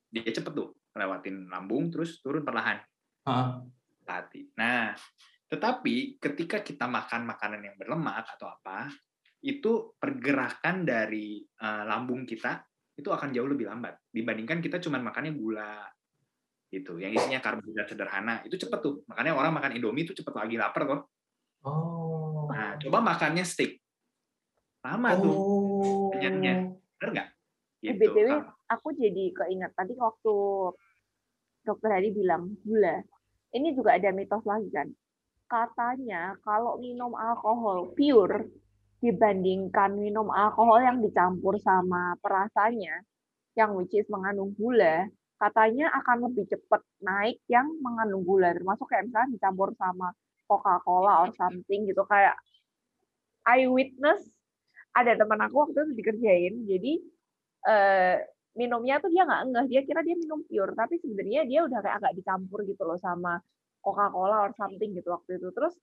dia 0.08 0.24
cepet 0.28 0.52
tuh 0.52 0.72
lewatin 0.92 1.48
lambung 1.48 1.88
terus 1.92 2.20
turun 2.20 2.44
perlahan 2.44 2.80
ke 4.02 4.10
hati. 4.12 4.40
Nah, 4.56 4.92
tetapi 5.48 6.16
ketika 6.16 6.64
kita 6.64 6.88
makan 6.88 7.28
makanan 7.28 7.60
yang 7.60 7.76
berlemak 7.76 8.24
atau 8.24 8.48
apa, 8.48 8.88
itu 9.44 9.94
pergerakan 10.00 10.82
dari 10.82 11.44
eh, 11.44 11.82
lambung 11.84 12.24
kita 12.24 12.71
itu 13.02 13.10
akan 13.10 13.34
jauh 13.34 13.50
lebih 13.50 13.66
lambat 13.66 13.98
dibandingkan 14.08 14.62
kita 14.62 14.78
cuma 14.78 15.02
makannya 15.02 15.34
gula 15.34 15.90
gitu 16.70 16.96
yang 16.96 17.12
isinya 17.12 17.42
karbohidrat 17.42 17.90
sederhana 17.90 18.40
itu 18.46 18.56
cepet 18.56 18.78
tuh 18.80 19.02
makanya 19.04 19.34
orang 19.34 19.52
makan 19.52 19.74
indomie 19.76 20.06
itu 20.06 20.14
cepet 20.14 20.32
lagi 20.32 20.54
lapar 20.56 20.86
kok 20.86 21.02
Oh. 21.62 22.50
nah 22.50 22.74
coba 22.74 22.98
makannya 22.98 23.42
steak 23.42 23.78
lama 24.82 25.14
tuh 25.14 25.30
Oh. 25.30 26.10
kenyangnya. 26.10 26.74
bener 26.98 27.10
nggak 27.12 27.28
Eh, 27.82 27.98
gitu 27.98 28.14
BTW, 28.14 28.30
aku 28.70 28.94
jadi 28.94 29.24
keinget 29.34 29.74
tadi 29.74 29.90
waktu 29.98 30.34
dokter 31.62 31.90
Hadi 31.90 32.14
bilang 32.14 32.54
gula. 32.62 33.02
Ini 33.50 33.74
juga 33.74 33.98
ada 33.98 34.14
mitos 34.14 34.46
lagi 34.46 34.70
kan. 34.70 34.86
Katanya 35.44 36.38
kalau 36.46 36.78
minum 36.78 37.10
alkohol 37.12 37.90
pure 37.98 38.46
dibandingkan 39.02 39.98
minum 39.98 40.30
alkohol 40.30 40.78
yang 40.78 41.02
dicampur 41.02 41.58
sama 41.58 42.14
perasanya, 42.22 43.02
yang 43.58 43.74
which 43.74 43.92
is 43.98 44.06
mengandung 44.06 44.54
gula, 44.54 45.10
katanya 45.42 45.90
akan 45.98 46.30
lebih 46.30 46.46
cepat 46.46 46.80
naik 47.02 47.42
yang 47.50 47.66
mengandung 47.82 48.22
gula. 48.22 48.54
Termasuk 48.54 48.86
kayak 48.86 49.10
misalnya 49.10 49.34
dicampur 49.34 49.74
sama 49.74 50.14
Coca-Cola 50.46 51.26
or 51.26 51.34
something 51.34 51.82
gitu. 51.90 52.06
Kayak 52.06 52.38
I 53.42 53.66
witness 53.66 54.22
ada 54.94 55.18
teman 55.18 55.40
aku 55.42 55.66
waktu 55.66 55.78
itu 55.82 55.92
dikerjain, 55.98 56.54
jadi 56.68 56.92
eh, 57.66 58.16
minumnya 58.54 59.00
tuh 59.00 59.08
dia 59.08 59.24
nggak 59.24 59.42
ngeh, 59.50 59.66
dia 59.72 59.80
kira 59.88 60.04
dia 60.04 60.14
minum 60.14 60.44
pure, 60.44 60.76
tapi 60.76 61.00
sebenarnya 61.00 61.48
dia 61.48 61.60
udah 61.64 61.80
kayak 61.80 61.96
agak 62.04 62.12
dicampur 62.20 62.60
gitu 62.68 62.84
loh 62.84 63.00
sama 63.00 63.40
Coca-Cola 63.80 64.46
or 64.46 64.52
something 64.54 64.92
gitu 64.94 65.08
waktu 65.10 65.40
itu. 65.40 65.48
Terus 65.50 65.74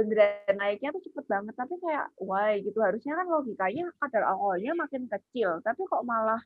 beneran 0.00 0.56
naiknya 0.56 0.88
tuh 0.96 1.02
cepet 1.04 1.24
banget, 1.28 1.54
tapi 1.54 1.76
kayak 1.76 2.08
why 2.16 2.56
gitu. 2.64 2.80
Harusnya 2.80 3.20
kan 3.20 3.26
logikanya 3.28 3.84
kadar 4.00 4.22
alkoholnya 4.32 4.72
makin 4.72 5.04
kecil, 5.06 5.60
tapi 5.60 5.84
kok 5.84 6.02
malah 6.08 6.40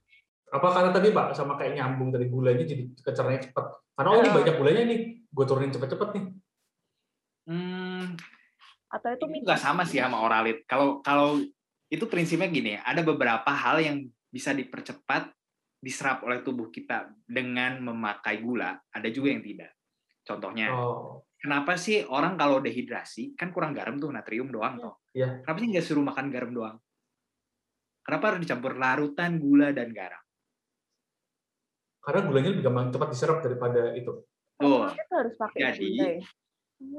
Apa 0.52 0.70
karena 0.70 0.90
tadi 0.92 1.08
Pak 1.10 1.32
sama 1.34 1.56
kayak 1.56 1.74
nyambung 1.78 2.12
dari 2.14 2.28
gulanya 2.28 2.62
jadi 2.62 2.84
kecernanya 3.00 3.48
cepat. 3.48 3.64
Karena 3.96 4.10
oh 4.12 4.20
ini 4.22 4.28
Iya. 4.28 4.36
banyak 4.38 4.54
gulanya 4.60 4.82
nih, 4.86 5.00
gue 5.26 5.44
turunin 5.48 5.72
cepet-cepet 5.72 6.08
nih. 6.14 6.24
Hmm, 7.44 8.16
atau 8.94 9.08
itu 9.10 9.24
nggak 9.26 9.58
sama 9.58 9.82
sih 9.82 9.98
sama 9.98 10.22
oralit 10.22 10.62
kalau 10.70 11.02
kalau 11.02 11.42
itu 11.90 12.04
prinsipnya 12.06 12.46
gini 12.46 12.78
ada 12.78 13.02
beberapa 13.02 13.50
hal 13.50 13.82
yang 13.82 14.06
bisa 14.30 14.54
dipercepat 14.54 15.34
diserap 15.82 16.22
oleh 16.22 16.46
tubuh 16.46 16.70
kita 16.70 17.10
dengan 17.26 17.82
memakai 17.82 18.38
gula 18.38 18.78
ada 18.94 19.08
juga 19.10 19.34
yang 19.34 19.42
tidak 19.42 19.74
contohnya 20.22 20.70
Oh. 20.70 21.26
Kenapa 21.44 21.76
sih 21.76 22.00
orang 22.08 22.40
kalau 22.40 22.56
dehidrasi 22.64 23.36
kan 23.36 23.52
kurang 23.52 23.76
garam 23.76 24.00
tuh 24.00 24.08
natrium 24.08 24.48
doang 24.48 24.80
toh? 24.80 25.04
Iya. 25.12 25.44
Kenapa 25.44 25.58
sih 25.60 25.68
nggak 25.76 25.84
suruh 25.84 26.00
makan 26.00 26.26
garam 26.32 26.50
doang? 26.56 26.76
Kenapa 28.00 28.24
harus 28.32 28.40
dicampur 28.48 28.72
larutan 28.80 29.36
gula 29.36 29.68
dan 29.76 29.92
garam? 29.92 30.24
Karena 32.00 32.20
gulanya 32.24 32.48
lebih 32.52 32.64
gampang 32.64 32.88
cepat 32.92 33.08
diserap 33.12 33.38
daripada 33.44 33.92
itu. 33.92 34.24
Tuh, 34.56 34.88
Itu 34.88 35.12
harus 35.12 35.34
pakai 35.36 35.58
Jadi, 35.68 35.88
gula 35.92 36.08
ya? 36.16 36.22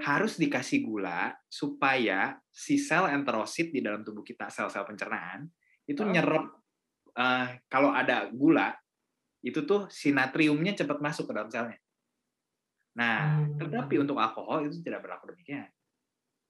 harus 0.02 0.34
dikasih 0.38 0.80
gula 0.82 1.34
supaya 1.46 2.38
si 2.50 2.78
sel 2.78 3.06
enterosit 3.10 3.70
di 3.74 3.82
dalam 3.82 4.02
tubuh 4.06 4.22
kita, 4.22 4.50
sel-sel 4.50 4.86
pencernaan, 4.86 5.46
itu 5.90 6.02
Oh. 6.06 6.10
nyerap 6.10 6.46
eh, 7.16 7.48
kalau 7.72 7.96
ada 7.96 8.28
gula, 8.30 8.75
itu 9.42 9.62
tuh 9.66 9.88
si 9.90 10.10
natriumnya 10.14 10.74
cepat 10.75 11.00
masuk 11.02 11.30
ke 11.30 11.34
dalam 11.34 11.50
selnya. 11.50 11.78
Nah, 12.96 13.44
Hmm. 13.44 13.60
tetapi 13.60 13.96
untuk 14.00 14.16
alkohol 14.16 14.64
itu 14.64 14.80
tidak 14.80 15.04
berlaku 15.04 15.30
demikian. 15.30 15.68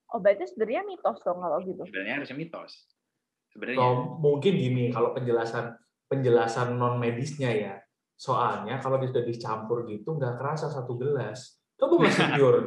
Oh, 0.07 0.21
berarti 0.21 0.45
sebenarnya 0.45 0.85
mitos 0.85 1.17
dong 1.19 1.41
kalau 1.41 1.57
gitu. 1.59 1.81
Sebenarnya 1.83 2.13
harusnya 2.15 2.37
mitos. 2.37 2.71
Sebenarnya. 3.49 3.81
Oh, 3.81 4.15
mungkin 4.15 4.53
gini 4.53 4.93
kalau 4.93 5.11
penjelasan 5.11 5.73
penjelasan 6.05 6.77
non 6.77 6.95
medisnya 6.95 7.49
ya. 7.49 7.75
Soalnya 8.15 8.77
kalau 8.77 8.95
dia 8.95 9.09
sudah 9.09 9.25
dicampur 9.25 9.83
gitu 9.85 10.13
nggak 10.13 10.37
kerasa 10.37 10.69
satu 10.69 10.93
gelas. 10.95 11.57
Coba 11.75 12.05
masih 12.05 12.23
pure. 12.39 12.59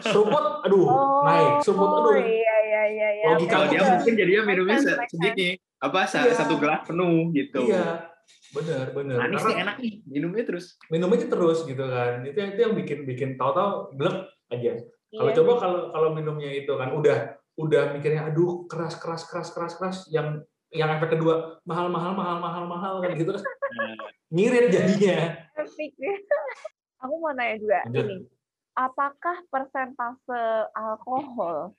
Seruput, 0.00 0.44
aduh, 0.62 0.84
naik. 1.24 1.64
Seruput, 1.64 1.88
Oh, 1.88 1.98
aduh. 2.06 2.20
iya, 2.20 2.28
iya, 2.62 2.82
iya. 2.86 3.08
iya. 3.10 3.24
Logika 3.26 3.50
Kalau 3.50 3.66
dia 3.66 3.80
Iya. 3.80 3.90
mungkin 3.90 4.12
jadinya 4.14 4.42
minumnya 4.44 4.76
sedikit, 4.78 5.56
apa 5.80 5.98
Iya. 6.06 6.30
satu 6.36 6.54
gelas 6.60 6.80
penuh 6.86 7.32
gitu. 7.32 7.60
Iya, 7.66 8.06
benar, 8.50 8.86
benar. 8.90 9.16
Manis 9.20 9.38
nih 9.38 9.46
Karena 9.46 9.62
enak 9.64 9.76
nih, 9.78 9.94
minumnya 10.04 10.42
terus. 10.44 10.74
minum 10.86 11.10
aja 11.10 11.26
terus 11.26 11.58
gitu 11.62 11.84
kan. 11.84 12.22
Itu 12.22 12.38
itu 12.40 12.60
yang 12.60 12.74
bikin 12.74 12.98
bikin 13.04 13.28
tahu-tahu 13.34 13.94
blek 13.94 14.16
aja. 14.48 14.72
Kalau 15.10 15.26
Iya. 15.26 15.36
coba 15.38 15.52
kalau 15.58 15.80
kalau 15.90 16.08
minumnya 16.12 16.50
itu 16.50 16.70
kan 16.72 16.90
udah 16.90 17.18
udah 17.54 17.82
mikirnya 17.92 18.26
aduh 18.26 18.64
keras 18.64 18.94
keras 18.96 19.22
keras 19.24 19.50
keras 19.50 19.74
keras 19.74 19.98
yang 20.08 20.40
yang 20.70 20.86
efek 20.92 21.12
kedua 21.12 21.58
mahal 21.62 21.90
mahal 21.90 22.14
mahal 22.14 22.38
mahal 22.38 22.64
mahal 22.64 22.94
kan 22.98 23.14
gitu 23.14 23.34
kan 23.34 23.42
Nah, 23.42 23.94
ngirit 24.34 24.70
jadinya. 24.70 25.18
Aku 27.00 27.14
mau 27.16 27.32
nanya 27.32 27.56
juga 27.58 27.80
Lanjut. 27.86 28.06
ini. 28.06 28.16
Apakah 28.72 29.36
persentase 29.46 30.42
alkohol 30.72 31.74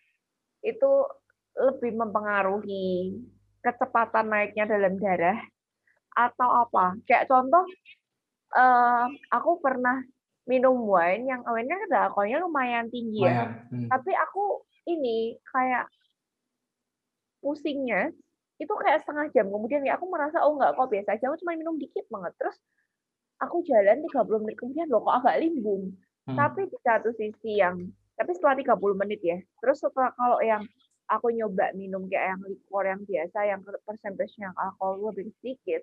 itu 0.62 0.92
lebih 1.54 1.96
mempengaruhi 1.96 3.16
kecepatan 3.60 4.28
naiknya 4.28 4.66
dalam 4.68 4.98
darah 4.98 5.40
atau 6.14 6.50
apa? 6.68 6.98
Kayak 7.08 7.28
contoh, 7.32 7.64
eh, 8.56 9.06
aku 9.32 9.52
pernah 9.64 10.04
minum 10.50 10.76
wine 10.84 11.30
yang 11.30 11.42
wine 11.46 11.70
kan 11.70 11.82
ada 11.88 11.98
alkoholnya 12.10 12.42
lumayan 12.44 12.90
tinggi 12.92 13.24
ya. 13.24 13.52
Hmm. 13.70 13.88
Tapi 13.88 14.12
aku 14.16 14.66
ini 14.90 15.38
kayak 15.48 15.88
pusingnya 17.42 18.14
itu 18.62 18.74
kayak 18.78 19.02
setengah 19.02 19.26
jam 19.34 19.50
kemudian 19.50 19.82
ya 19.82 19.98
aku 19.98 20.06
merasa 20.06 20.46
oh 20.46 20.54
nggak 20.54 20.78
kok 20.78 20.90
biasa 20.94 21.18
aja 21.18 21.34
aku 21.34 21.42
cuma 21.42 21.58
minum 21.58 21.82
dikit 21.82 22.06
banget 22.14 22.30
terus 22.38 22.62
aku 23.42 23.66
jalan 23.66 24.06
30 24.06 24.42
menit 24.46 24.58
kemudian 24.62 24.86
loh 24.86 25.02
kok 25.02 25.26
agak 25.26 25.42
limbung 25.42 25.98
Hmm. 26.22 26.38
tapi 26.38 26.70
di 26.70 26.78
satu 26.86 27.10
sisi 27.18 27.58
yang 27.58 27.90
tapi 28.14 28.38
setelah 28.38 28.54
30 28.54 28.94
menit 28.94 29.20
ya 29.26 29.42
terus 29.58 29.82
setelah 29.82 30.14
kalau 30.14 30.38
yang 30.46 30.62
aku 31.10 31.34
nyoba 31.34 31.74
minum 31.74 32.06
kayak 32.06 32.38
yang 32.38 32.42
liquor 32.46 32.84
yang 32.86 33.02
biasa 33.02 33.40
yang 33.50 33.60
persentasenya 33.66 34.54
alkohol 34.54 35.10
lebih 35.10 35.34
sedikit 35.42 35.82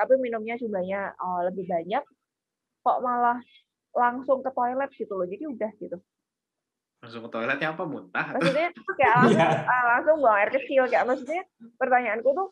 tapi 0.00 0.16
minumnya 0.16 0.56
jumlahnya 0.56 1.12
oh, 1.20 1.44
lebih 1.44 1.68
banyak 1.68 2.00
kok 2.80 2.98
malah 3.04 3.36
langsung 3.92 4.40
ke 4.40 4.50
toilet 4.56 4.90
gitu 4.96 5.12
loh. 5.12 5.26
Jadi 5.28 5.44
udah 5.44 5.70
gitu. 5.76 5.96
Langsung 7.04 7.22
ke 7.28 7.30
toiletnya 7.32 7.68
apa? 7.76 7.84
Muntah? 7.84 8.26
maksudnya 8.32 8.70
kayak 8.96 9.14
langsung 9.20 9.44
Iya. 9.44 9.68
ah, 9.68 9.84
langsung 9.96 10.16
buang 10.24 10.36
air 10.40 10.50
kecil. 10.56 10.82
Kayak 10.88 11.04
maksudnya 11.08 11.42
pertanyaanku 11.76 12.28
tuh 12.32 12.48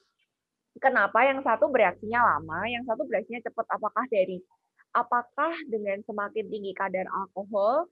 kenapa 0.79 1.19
yang 1.25 1.41
satu 1.41 1.73
bereaksinya 1.73 2.21
lama 2.23 2.61
yang 2.69 2.85
satu 2.85 3.03
bereaksinya 3.09 3.43
cepat 3.43 3.67
apakah 3.67 4.05
dari 4.13 4.39
apakah 4.95 5.53
dengan 5.67 5.99
semakin 6.07 6.47
tinggi 6.49 6.73
kadar 6.77 7.09
alkohol 7.11 7.89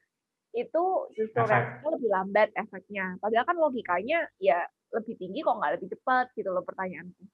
itu 0.56 0.84
justru 1.16 1.40
reaksinya 1.44 1.88
lebih 1.96 2.10
lambat 2.12 2.48
efeknya? 2.56 3.16
Padahal 3.20 3.44
kan 3.48 3.56
logikanya 3.56 4.28
ya 4.36 4.60
lebih 4.94 5.18
tinggi 5.18 5.42
kok 5.42 5.56
nggak 5.56 5.72
lebih 5.80 5.88
cepat 5.98 6.30
gitu 6.38 6.48
loh 6.52 6.62
pertanyaanku 6.62 7.24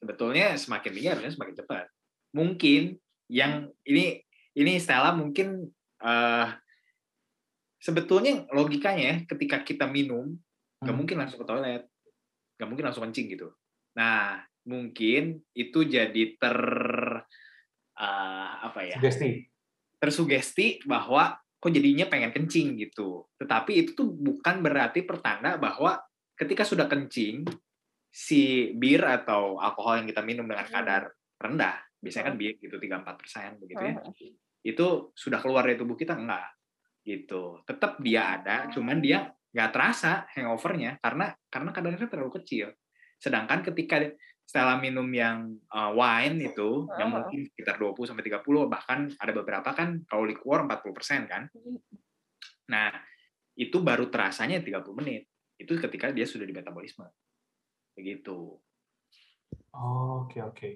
Sebetulnya 0.00 0.54
semakin 0.56 0.90
tinggi 0.92 1.08
harusnya 1.08 1.32
semakin 1.32 1.56
cepat. 1.56 1.86
Mungkin 2.36 2.82
yang 3.32 3.72
ini 3.88 4.20
ini 4.54 4.72
Stella 4.78 5.12
mungkin 5.16 5.66
eh 6.00 6.48
sebetulnya 7.80 8.44
logikanya 8.52 9.04
ya, 9.04 9.16
ketika 9.28 9.62
kita 9.62 9.86
minum 9.88 10.36
nggak 10.82 10.92
Hmm. 10.92 10.98
mungkin 11.00 11.16
langsung 11.20 11.40
ke 11.42 11.46
toilet, 11.48 11.82
nggak 12.60 12.68
mungkin 12.68 12.84
langsung 12.88 13.04
kencing 13.08 13.26
gitu. 13.32 13.48
Nah 13.96 14.44
mungkin 14.68 15.40
itu 15.56 15.78
jadi 15.86 16.22
ter 16.36 16.58
eh, 17.96 18.50
apa 18.66 18.80
ya 18.84 19.00
Sugesti. 19.00 19.48
tersugesti 19.96 20.66
bahwa 20.84 21.32
kok 21.56 21.72
jadinya 21.72 22.06
pengen 22.06 22.32
kencing 22.36 22.76
gitu. 22.76 23.24
Tetapi 23.40 23.72
itu 23.72 23.90
tuh 23.96 24.08
bukan 24.12 24.60
berarti 24.60 25.02
pertanda 25.02 25.56
bahwa 25.56 25.96
ketika 26.36 26.62
sudah 26.68 26.84
kencing, 26.86 27.48
si 28.16 28.72
bir 28.72 29.04
atau 29.04 29.60
alkohol 29.60 30.00
yang 30.00 30.08
kita 30.08 30.24
minum 30.24 30.48
dengan 30.48 30.64
kadar 30.64 31.12
rendah, 31.36 31.76
biasanya 32.00 32.32
kan 32.32 32.36
bir 32.40 32.56
gitu 32.56 32.80
3-4 32.80 33.20
persen 33.20 33.48
begitu 33.60 33.82
ya, 33.84 33.94
itu 34.64 35.12
sudah 35.12 35.36
keluar 35.44 35.68
dari 35.68 35.76
tubuh 35.76 36.00
kita 36.00 36.16
enggak 36.16 36.48
gitu. 37.04 37.60
Tetap 37.68 38.00
dia 38.00 38.40
ada, 38.40 38.72
cuman 38.72 39.04
dia 39.04 39.28
nggak 39.52 39.70
terasa 39.72 40.24
hangovernya 40.32 40.96
karena 41.04 41.36
karena 41.52 41.70
kadarnya 41.76 42.08
terlalu 42.08 42.40
kecil. 42.40 42.72
Sedangkan 43.20 43.60
ketika 43.60 44.00
Stella 44.46 44.78
minum 44.78 45.10
yang 45.10 45.58
uh, 45.74 45.90
wine 45.90 46.38
itu 46.38 46.86
yang 46.96 47.10
mungkin 47.10 47.50
sekitar 47.50 47.82
20 47.82 47.98
sampai 48.14 48.24
30 48.30 48.46
bahkan 48.70 49.10
ada 49.18 49.32
beberapa 49.34 49.74
kan 49.74 50.06
kalau 50.06 50.22
liquor 50.22 50.62
40% 50.62 51.26
kan. 51.26 51.50
Nah, 52.70 52.94
itu 53.58 53.76
baru 53.82 54.06
terasanya 54.06 54.62
30 54.62 54.86
menit. 55.02 55.26
Itu 55.58 55.74
ketika 55.82 56.14
dia 56.14 56.24
sudah 56.30 56.46
di 56.46 56.54
metabolisme. 56.54 57.10
Begitu. 57.96 58.60
Oh, 59.72 60.28
Oke 60.28 60.38
oke. 60.44 60.68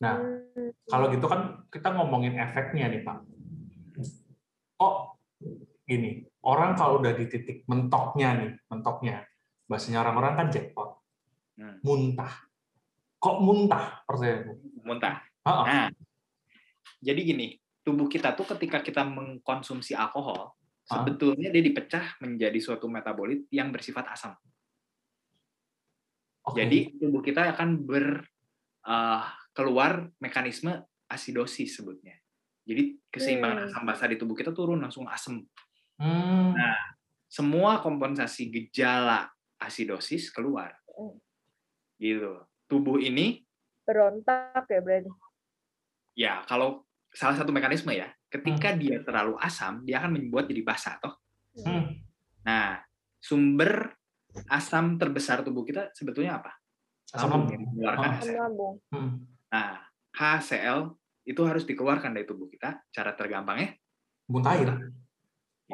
Nah, 0.00 0.16
Hmm. 0.18 0.72
kalau 0.88 1.06
gitu 1.12 1.26
kan 1.28 1.62
kita 1.68 1.92
ngomongin 1.94 2.34
efeknya 2.40 2.88
nih 2.88 3.04
Pak. 3.04 3.18
Oh, 4.80 5.12
gini, 5.84 6.24
orang 6.40 6.72
kalau 6.72 7.04
udah 7.04 7.12
di 7.12 7.28
titik 7.28 7.68
mentoknya 7.68 8.32
nih, 8.40 8.50
mentoknya, 8.72 9.28
bahasanya 9.68 10.00
orang-orang 10.00 10.32
kan 10.40 10.46
jackpot, 10.48 10.90
Hmm. 11.60 11.76
muntah. 11.84 12.48
Kok 13.20 13.36
muntah? 13.44 14.00
Pertanyaanku. 14.08 14.52
Muntah. 14.80 15.20
Ah, 15.44 15.50
ah. 15.52 15.64
Nah, 15.68 15.88
jadi 17.04 17.20
gini, 17.20 17.60
tubuh 17.84 18.08
kita 18.08 18.32
tuh 18.32 18.48
ketika 18.56 18.80
kita 18.80 19.04
mengkonsumsi 19.04 19.92
alkohol, 19.92 20.56
sebetulnya 20.88 21.52
dia 21.52 21.60
dipecah 21.60 22.16
menjadi 22.24 22.56
suatu 22.56 22.88
metabolit 22.88 23.44
yang 23.52 23.68
bersifat 23.68 24.08
asam. 24.08 24.32
Oke. 26.46 26.64
Jadi 26.64 26.78
tubuh 26.96 27.20
kita 27.20 27.52
akan 27.52 27.84
ber 27.84 28.24
eh, 28.80 29.22
keluar 29.52 30.08
mekanisme 30.22 30.72
asidosis 31.10 31.76
sebutnya. 31.76 32.16
Jadi 32.64 32.96
keseimbangan 33.12 33.66
Hmm. 33.66 33.68
asam 33.68 33.82
basa 33.84 34.04
di 34.08 34.16
tubuh 34.16 34.36
kita 34.38 34.54
turun 34.54 34.80
langsung 34.80 35.04
asam. 35.10 35.42
Hmm. 36.00 36.54
Semua 37.28 37.82
kompensasi 37.84 38.48
gejala 38.48 39.28
asidosis 39.60 40.32
keluar. 40.32 40.72
Hmm. 40.96 41.18
Gitu. 42.00 42.40
Tubuh 42.70 43.02
ini 43.02 43.44
berontak 43.84 44.70
ya 44.70 44.78
berarti 44.78 45.10
ya 46.14 46.46
kalau 46.46 46.86
salah 47.10 47.34
satu 47.34 47.50
mekanisme 47.50 47.90
ya, 47.90 48.06
ketika 48.30 48.70
dia 48.78 49.02
terlalu 49.02 49.34
asam, 49.42 49.82
dia 49.82 49.98
akan 49.98 50.14
membuat 50.14 50.46
jadi 50.46 50.62
basah 50.62 50.94
toh. 51.02 51.18
Hmm. 51.58 51.98
Nah, 52.46 52.78
sumber 53.18 53.98
asam 54.46 54.96
terbesar 54.96 55.42
tubuh 55.42 55.62
kita 55.62 55.90
sebetulnya 55.92 56.38
apa? 56.38 56.52
Asam 57.10 57.28
Lambung 57.28 57.58
mengeluarkan 57.74 58.08
asam 58.16 58.34
lambung 58.38 58.74
Hmm. 58.88 59.12
Nah, 59.50 59.82
HCl 60.10 60.94
itu 61.26 61.42
harus 61.42 61.64
dikeluarkan 61.64 62.14
dari 62.14 62.24
tubuh 62.24 62.46
kita. 62.46 62.80
Cara 62.88 63.12
tergampangnya 63.12 63.74
Muntahin. 64.30 64.62
gitu. 64.62 64.74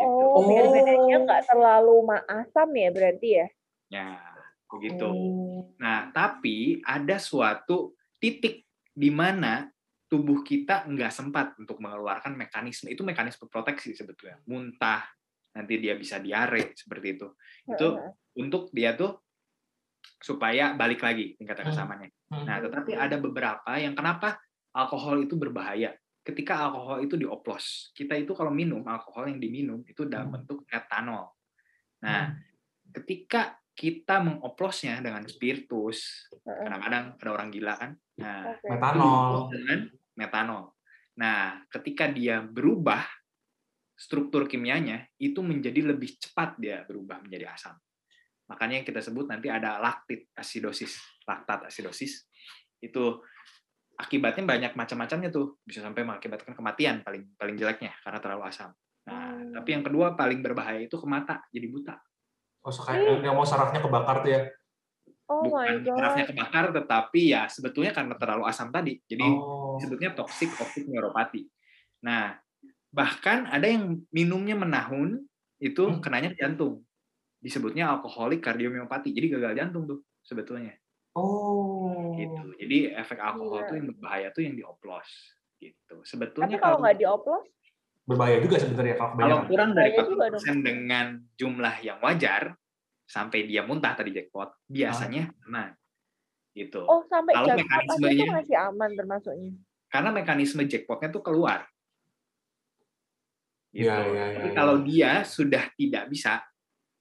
oh, 0.01 0.45
biar 0.45 0.65
Oh. 0.69 0.73
bedanya 0.73 1.17
nggak 1.25 1.43
terlalu 1.45 1.95
ma 2.05 2.19
asam 2.27 2.69
ya 2.73 2.89
berarti 2.91 3.29
ya 3.33 3.47
Ya, 3.87 4.19
begitu. 4.67 5.07
Oh. 5.07 5.71
Nah, 5.79 6.11
tapi 6.11 6.83
ada 6.83 7.17
suatu 7.17 7.95
titik 8.19 8.67
di 8.91 9.09
mana 9.09 9.69
tubuh 10.07 10.41
kita 10.41 10.87
nggak 10.87 11.13
sempat 11.13 11.55
untuk 11.57 11.79
mengeluarkan 11.79 12.33
mekanisme 12.33 12.89
itu 12.89 13.03
mekanisme 13.03 13.47
proteksi 13.47 13.93
sebetulnya 13.93 14.39
muntah 14.45 15.03
nanti 15.57 15.81
dia 15.81 15.97
bisa 15.97 16.21
diare 16.21 16.77
seperti 16.77 17.17
itu 17.17 17.27
itu 17.65 17.89
untuk 18.37 18.69
dia 18.71 18.93
tuh 18.93 19.17
supaya 20.21 20.77
balik 20.77 21.01
lagi 21.03 21.35
tingkat 21.37 21.61
Hmm. 21.61 21.67
keasamannya 21.73 22.11
Hmm. 22.27 22.43
Nah, 22.43 22.59
tetapi 22.59 22.93
ada 22.99 23.17
beberapa 23.23 23.71
yang 23.79 23.95
kenapa 23.95 24.35
alkohol 24.75 25.23
itu 25.23 25.39
berbahaya. 25.39 25.95
Ketika 26.27 26.59
alkohol 26.67 27.07
itu 27.07 27.15
dioplos, 27.15 27.95
kita 27.95 28.19
itu 28.19 28.35
kalau 28.35 28.51
minum 28.51 28.83
alkohol 28.83 29.31
yang 29.31 29.39
diminum 29.39 29.87
itu 29.87 30.11
dalam 30.11 30.35
Hmm. 30.35 30.43
bentuk 30.43 30.67
etanol. 30.67 31.31
Nah, 32.03 32.35
ketika 32.91 33.55
kita 33.79 34.19
mengoplosnya 34.27 34.99
dengan 35.07 35.23
spiritus, 35.31 36.27
kadang-kadang 36.43 37.15
ada 37.15 37.31
orang 37.31 37.49
gila 37.55 37.75
kan. 37.79 37.91
Nah. 38.19 38.59
Metanol. 38.59 39.55
dengan 39.55 39.81
metanol. 40.19 40.65
Nah, 41.23 41.63
ketika 41.71 42.11
dia 42.11 42.43
berubah 42.43 43.07
struktur 43.97 44.45
kimianya 44.45 45.09
itu 45.17 45.41
menjadi 45.41 45.91
lebih 45.97 46.21
cepat 46.21 46.61
dia 46.61 46.85
berubah 46.85 47.25
menjadi 47.25 47.49
asam. 47.51 47.75
Makanya 48.47 48.79
yang 48.79 48.87
kita 48.87 49.01
sebut 49.03 49.27
nanti 49.27 49.49
ada 49.51 49.81
laktit 49.81 50.31
asidosis, 50.37 51.01
laktat 51.27 51.67
asidosis. 51.67 52.29
Itu 52.79 53.25
akibatnya 53.97 54.45
banyak 54.45 54.73
macam-macamnya 54.77 55.33
tuh, 55.33 55.59
bisa 55.65 55.81
sampai 55.81 56.05
mengakibatkan 56.05 56.53
kematian 56.53 57.01
paling 57.01 57.33
paling 57.35 57.57
jeleknya 57.57 57.97
karena 58.05 58.21
terlalu 58.21 58.45
asam. 58.47 58.71
Nah, 59.09 59.33
Hmm. 59.35 59.51
tapi 59.57 59.69
yang 59.73 59.83
kedua 59.83 60.13
paling 60.15 60.45
berbahaya 60.45 60.79
itu 60.85 60.95
ke 61.01 61.07
mata, 61.09 61.41
jadi 61.49 61.67
buta. 61.73 61.97
Oh, 62.67 62.75
kayak 62.75 63.23
yang 63.25 63.35
mau 63.35 63.47
sarafnya 63.47 63.81
kebakar 63.81 64.21
tuh 64.27 64.31
ya. 64.37 64.43
oh 65.27 65.43
my 65.43 65.51
Bukan 65.51 65.75
god 65.83 65.99
sarafnya 65.99 66.25
kebakar, 66.31 66.65
tetapi 66.71 67.21
ya 67.35 67.43
sebetulnya 67.51 67.91
karena 67.91 68.15
terlalu 68.15 68.47
asam 68.47 68.71
tadi. 68.71 68.95
Jadi 69.11 69.27
Oh. 69.27 69.75
disebutnya 69.75 70.15
toxic 70.15 70.55
optic 70.63 70.87
neuropathy. 70.87 71.51
Nah, 72.07 72.39
bahkan 72.97 73.45
ada 73.47 73.69
yang 73.69 74.01
minumnya 74.09 74.57
menahun 74.57 75.21
itu 75.61 75.85
Hmm. 75.85 76.01
kenanya 76.01 76.33
ke 76.33 76.41
jantung. 76.41 76.81
Disebutnya 77.37 77.93
alkoholik 77.93 78.41
kardiomiopati. 78.41 79.13
Jadi 79.13 79.27
gagal 79.31 79.53
jantung 79.55 79.85
tuh 79.85 80.01
sebetulnya. 80.25 80.73
Oh. 81.13 82.17
Gitu. 82.17 82.43
Jadi 82.57 82.77
efek 82.91 83.21
alkohol 83.21 83.61
Gila. 83.61 83.69
tuh 83.69 83.75
yang 83.77 83.87
berbahaya 83.91 84.29
tuh 84.33 84.43
yang 84.43 84.57
dioplos 84.57 85.09
gitu. 85.57 85.77
tapi 85.95 86.05
Sebetulnya 86.05 86.57
kalau 86.57 86.81
nggak 86.81 86.97
dioplos 86.97 87.45
Berbahaya 88.07 88.39
juga 88.39 88.57
sebenarnya 88.57 88.95
kalau 88.95 89.13
kalau 89.19 89.39
kurang 89.45 89.75
dari 89.75 89.91
Bahaya 89.91 90.07
juga 90.07 90.25
40% 90.31 90.63
dengan 90.63 91.07
jumlah 91.35 91.75
yang 91.83 91.99
wajar 91.99 92.55
sampai 93.03 93.45
dia 93.45 93.63
muntah 93.63 93.93
tadi 93.93 94.11
jackpot, 94.11 94.53
biasanya 94.69 95.27
aman. 95.43 95.75
Gitu. 96.53 96.81
oh 96.81 97.03
sampai 97.05 97.35
Kalau 97.35 97.47
jackpot 97.51 97.67
itu 97.67 97.93
mekanismenya- 97.99 98.33
masih 98.33 98.57
aman 98.63 98.91
termasuknya 98.95 99.53
karena 99.87 100.11
mekanisme 100.13 100.63
jackpotnya 100.63 101.09
tuh 101.11 101.23
keluar. 101.23 101.67
Gitu. 103.75 103.87
Iya, 103.87 103.97
iya, 104.09 104.25
Tapi 104.41 104.49
iya, 104.51 104.57
kalau 104.57 104.77
iya. 104.81 104.87
dia 104.87 105.11
sudah 105.27 105.65
tidak 105.75 106.05
bisa 106.09 106.43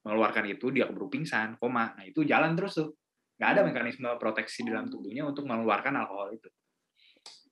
mengeluarkan 0.06 0.46
itu, 0.50 0.70
dia 0.70 0.86
keburu 0.86 1.10
pingsan, 1.10 1.58
koma. 1.58 1.98
Nah 1.98 2.06
itu 2.06 2.22
jalan 2.22 2.54
terus 2.54 2.78
tuh. 2.78 2.94
Nggak 3.36 3.50
ada 3.52 3.62
mekanisme 3.68 4.08
proteksi 4.22 4.64
di 4.64 4.72
dalam 4.72 4.88
tubuhnya 4.88 5.28
untuk 5.28 5.44
mengeluarkan 5.44 5.94
alkohol 6.00 6.32
itu. 6.36 6.50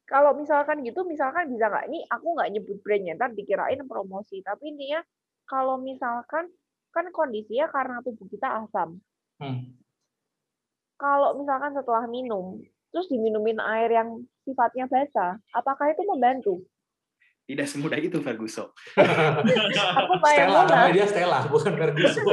kalau 0.03 0.35
misalkan 0.35 0.83
gitu, 0.83 1.07
misalkan 1.07 1.47
bisa 1.49 1.71
nggak? 1.71 1.89
Ini 1.89 2.05
aku 2.11 2.27
nggak 2.37 2.49
nyebut 2.53 2.77
brandnya, 2.85 3.17
ntar 3.17 3.33
dikirain 3.33 3.81
promosi. 3.87 4.43
Tapi 4.45 4.75
intinya 4.75 4.99
kalau 5.47 5.79
misalkan 5.79 6.51
kan 6.93 7.05
kondisinya 7.09 7.71
karena 7.71 7.97
tubuh 8.05 8.27
kita 8.29 8.61
asam. 8.61 9.01
Hmm. 9.41 9.73
Kalau 11.01 11.39
misalkan 11.39 11.73
setelah 11.73 12.05
minum, 12.05 12.61
terus 12.93 13.09
diminumin 13.09 13.57
air 13.57 13.89
yang 13.89 14.21
sifatnya 14.45 14.85
basah, 14.85 15.41
apakah 15.49 15.89
itu 15.89 16.05
membantu? 16.05 16.61
Tidak 17.43 17.67
semudah 17.67 17.99
itu, 17.99 18.23
Ferguson. 18.23 18.71
Aku 19.99 20.13
Stella, 20.23 20.63
namanya 20.63 20.91
dia 20.95 21.05
Stella, 21.07 21.39
bukan 21.51 21.73
Ferguson. 21.75 22.23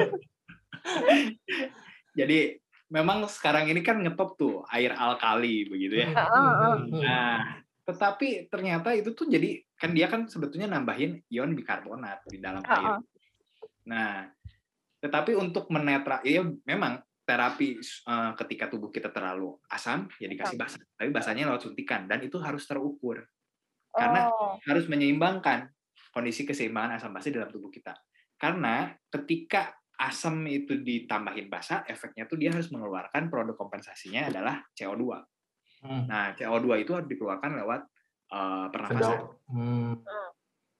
Jadi 2.18 2.38
memang 2.90 3.26
sekarang 3.30 3.70
ini 3.70 3.82
kan 3.82 4.02
ngetop 4.02 4.34
tuh 4.34 4.62
air 4.70 4.94
alkali 4.94 5.66
begitu 5.70 6.02
ya. 6.02 6.10
Hmm. 6.14 6.90
Nah, 6.90 7.62
tetapi 7.86 8.50
ternyata 8.50 8.94
itu 8.94 9.14
tuh 9.14 9.30
jadi 9.30 9.62
kan 9.78 9.94
dia 9.94 10.10
kan 10.10 10.26
sebetulnya 10.26 10.66
nambahin 10.66 11.22
ion 11.30 11.54
bikarbonat 11.54 12.26
di 12.26 12.38
dalam 12.42 12.62
air. 12.66 12.98
Nah, 13.86 14.26
tetapi 15.00 15.38
untuk 15.38 15.70
menetra, 15.70 16.18
ya 16.26 16.42
memang 16.44 16.98
terapi 17.22 17.78
eh, 17.82 18.32
ketika 18.42 18.66
tubuh 18.66 18.90
kita 18.90 19.14
terlalu 19.14 19.54
asam 19.70 20.10
ya 20.18 20.26
dikasih 20.26 20.58
basah, 20.58 20.82
tapi 20.98 21.14
basahnya 21.14 21.46
lewat 21.46 21.70
suntikan 21.70 22.10
dan 22.10 22.18
itu 22.26 22.42
harus 22.42 22.66
terukur 22.66 23.22
karena 23.90 24.30
Oh, 24.30 24.56
harus 24.66 24.86
menyeimbangkan 24.86 25.68
kondisi 26.10 26.42
keseimbangan 26.42 26.98
asam 26.98 27.14
basa 27.14 27.30
dalam 27.30 27.50
tubuh 27.50 27.70
kita. 27.70 27.94
Karena 28.34 28.90
ketika 29.10 29.74
asam 30.00 30.48
itu 30.48 30.80
ditambahin 30.80 31.52
basa, 31.52 31.84
efeknya 31.84 32.24
tuh 32.24 32.40
dia 32.40 32.50
harus 32.50 32.72
mengeluarkan 32.72 33.28
produk 33.28 33.52
kompensasinya 33.54 34.32
adalah 34.32 34.64
CO2. 34.72 35.04
Hmm. 35.84 36.04
Nah, 36.08 36.32
CO2 36.32 36.84
itu 36.84 36.92
harus 36.96 37.08
dikeluarkan 37.08 37.52
lewat 37.60 37.80
eh, 38.30 38.66
pernafasan. 38.72 39.20
Hmm. 39.50 40.00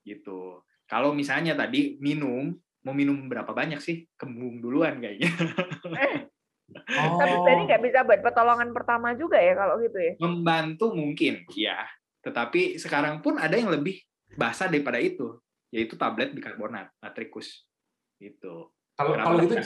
gitu. 0.01 0.65
Kalau 0.89 1.13
misalnya 1.13 1.55
tadi 1.55 2.01
minum, 2.01 2.51
mau 2.83 2.97
minum 2.97 3.29
berapa 3.29 3.53
banyak 3.53 3.79
sih? 3.79 4.09
Kembung 4.17 4.59
duluan 4.65 4.99
kayaknya. 4.99 5.31
tapi 6.71 7.35
Oh. 7.35 7.43
berarti 7.43 7.63
nggak 7.67 7.83
bisa 7.83 7.99
buat 8.07 8.21
pertolongan 8.23 8.71
pertama 8.71 9.13
juga 9.19 9.37
ya 9.43 9.59
kalau 9.59 9.79
gitu 9.83 9.99
ya? 9.99 10.13
Membantu 10.23 10.95
mungkin, 10.95 11.43
ya. 11.53 11.83
Tetapi 12.21 12.77
sekarang 12.77 13.25
pun 13.25 13.41
ada 13.41 13.57
yang 13.57 13.73
lebih 13.73 14.01
basah 14.37 14.69
daripada 14.69 15.01
itu, 15.01 15.41
yaitu 15.73 15.97
tablet 15.97 16.33
bikarbonat 16.37 16.93
natrikus. 17.01 17.65
Gitu. 18.21 18.71
Kalau 18.97 19.17
kalau 19.17 19.39
gitu? 19.45 19.57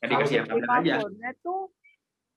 Nggak 0.00 0.08
dikasih 0.08 0.34
yang 0.40 0.46
tablet 0.48 0.70
aja. 0.70 0.94
Bikarbonat 1.00 1.36
tuh 1.44 1.60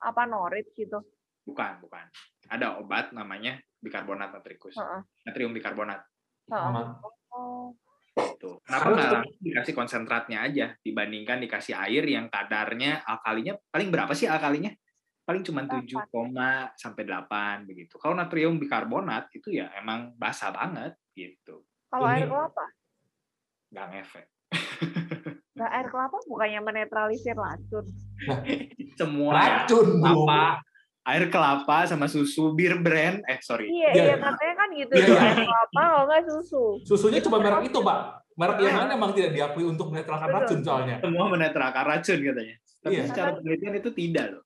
apa 0.04 0.22
norit 0.28 0.68
gitu? 0.76 1.00
Bukan, 1.48 1.80
bukan. 1.84 2.06
Ada 2.52 2.80
obat 2.80 3.16
namanya 3.16 3.60
bikarbonat 3.80 4.36
natrikus. 4.36 4.76
Heeh. 4.76 5.02
Natrium 5.28 5.56
bikarbonat. 5.56 6.04
Heeh. 6.52 6.60
aman. 6.60 7.00
Oh, 7.34 7.74
Gitu. 8.14 8.62
Kenapa 8.62 8.94
Karena 8.94 8.94
nggak 8.94 9.12
langsung 9.18 9.42
dikasih 9.42 9.74
konsentratnya 9.74 10.38
aja 10.46 10.66
dibandingkan 10.86 11.42
dikasih 11.42 11.74
air 11.74 12.04
yang 12.06 12.30
kadarnya 12.30 13.02
alkalinya 13.10 13.58
paling 13.74 13.90
berapa 13.90 14.14
sih 14.14 14.30
alkalinya? 14.30 14.70
Paling 15.24 15.44
cuma 15.48 15.64
7, 15.64 15.88
sampai 16.76 17.04
8 17.08 17.64
begitu. 17.64 17.96
Kalau 17.96 18.12
natrium 18.12 18.60
bikarbonat 18.60 19.32
itu 19.32 19.56
ya 19.56 19.72
emang 19.80 20.12
basah 20.20 20.52
banget 20.52 20.94
gitu. 21.16 21.64
kalau 21.88 22.10
air 22.10 22.26
kelapa? 22.26 22.66
Nggak 23.70 23.86
ngefek. 23.94 24.26
Nah, 25.54 25.70
air 25.70 25.88
kelapa 25.88 26.18
bukannya 26.26 26.60
menetralisir 26.60 27.38
racun. 27.38 27.86
Semua 29.00 29.32
ya, 29.32 29.38
Racun, 29.64 30.02
kelapa, 30.02 30.44
air 31.06 31.24
kelapa 31.30 31.78
sama 31.86 32.06
susu 32.10 32.54
bir 32.54 32.78
brand 32.78 33.22
eh 33.26 33.38
sorry 33.40 33.70
Iya, 33.70 33.90
Iya, 33.90 33.90
iya 33.94 34.04
iya. 34.06 34.16
katanya 34.18 34.54
kan 34.54 34.68
gitu 34.74 34.94
Iya, 34.94 35.06
iya. 35.08 35.20
air 35.22 35.38
kelapa 35.46 35.80
kalau 35.80 36.04
nggak 36.10 36.22
susu. 36.28 36.64
Susunya 36.84 37.20
cuma 37.22 37.38
merek 37.40 37.70
itu, 37.70 37.80
Pak. 37.80 38.00
Merek 38.34 38.58
yang 38.60 38.74
Iya. 38.74 38.82
mana 38.82 38.92
emang 38.98 39.12
tidak 39.14 39.32
diakui 39.32 39.64
untuk 39.64 39.88
menetralkan 39.94 40.28
Betul. 40.28 40.42
racun 40.42 40.60
soalnya. 40.66 40.96
semua 41.00 41.26
menetralkan 41.30 41.84
racun 41.86 42.20
katanya. 42.20 42.56
Tapi 42.84 42.94
Iya. 42.94 43.04
secara 43.08 43.30
penelitian 43.38 43.74
itu 43.78 43.90
tidak 43.94 44.26
loh. 44.36 44.44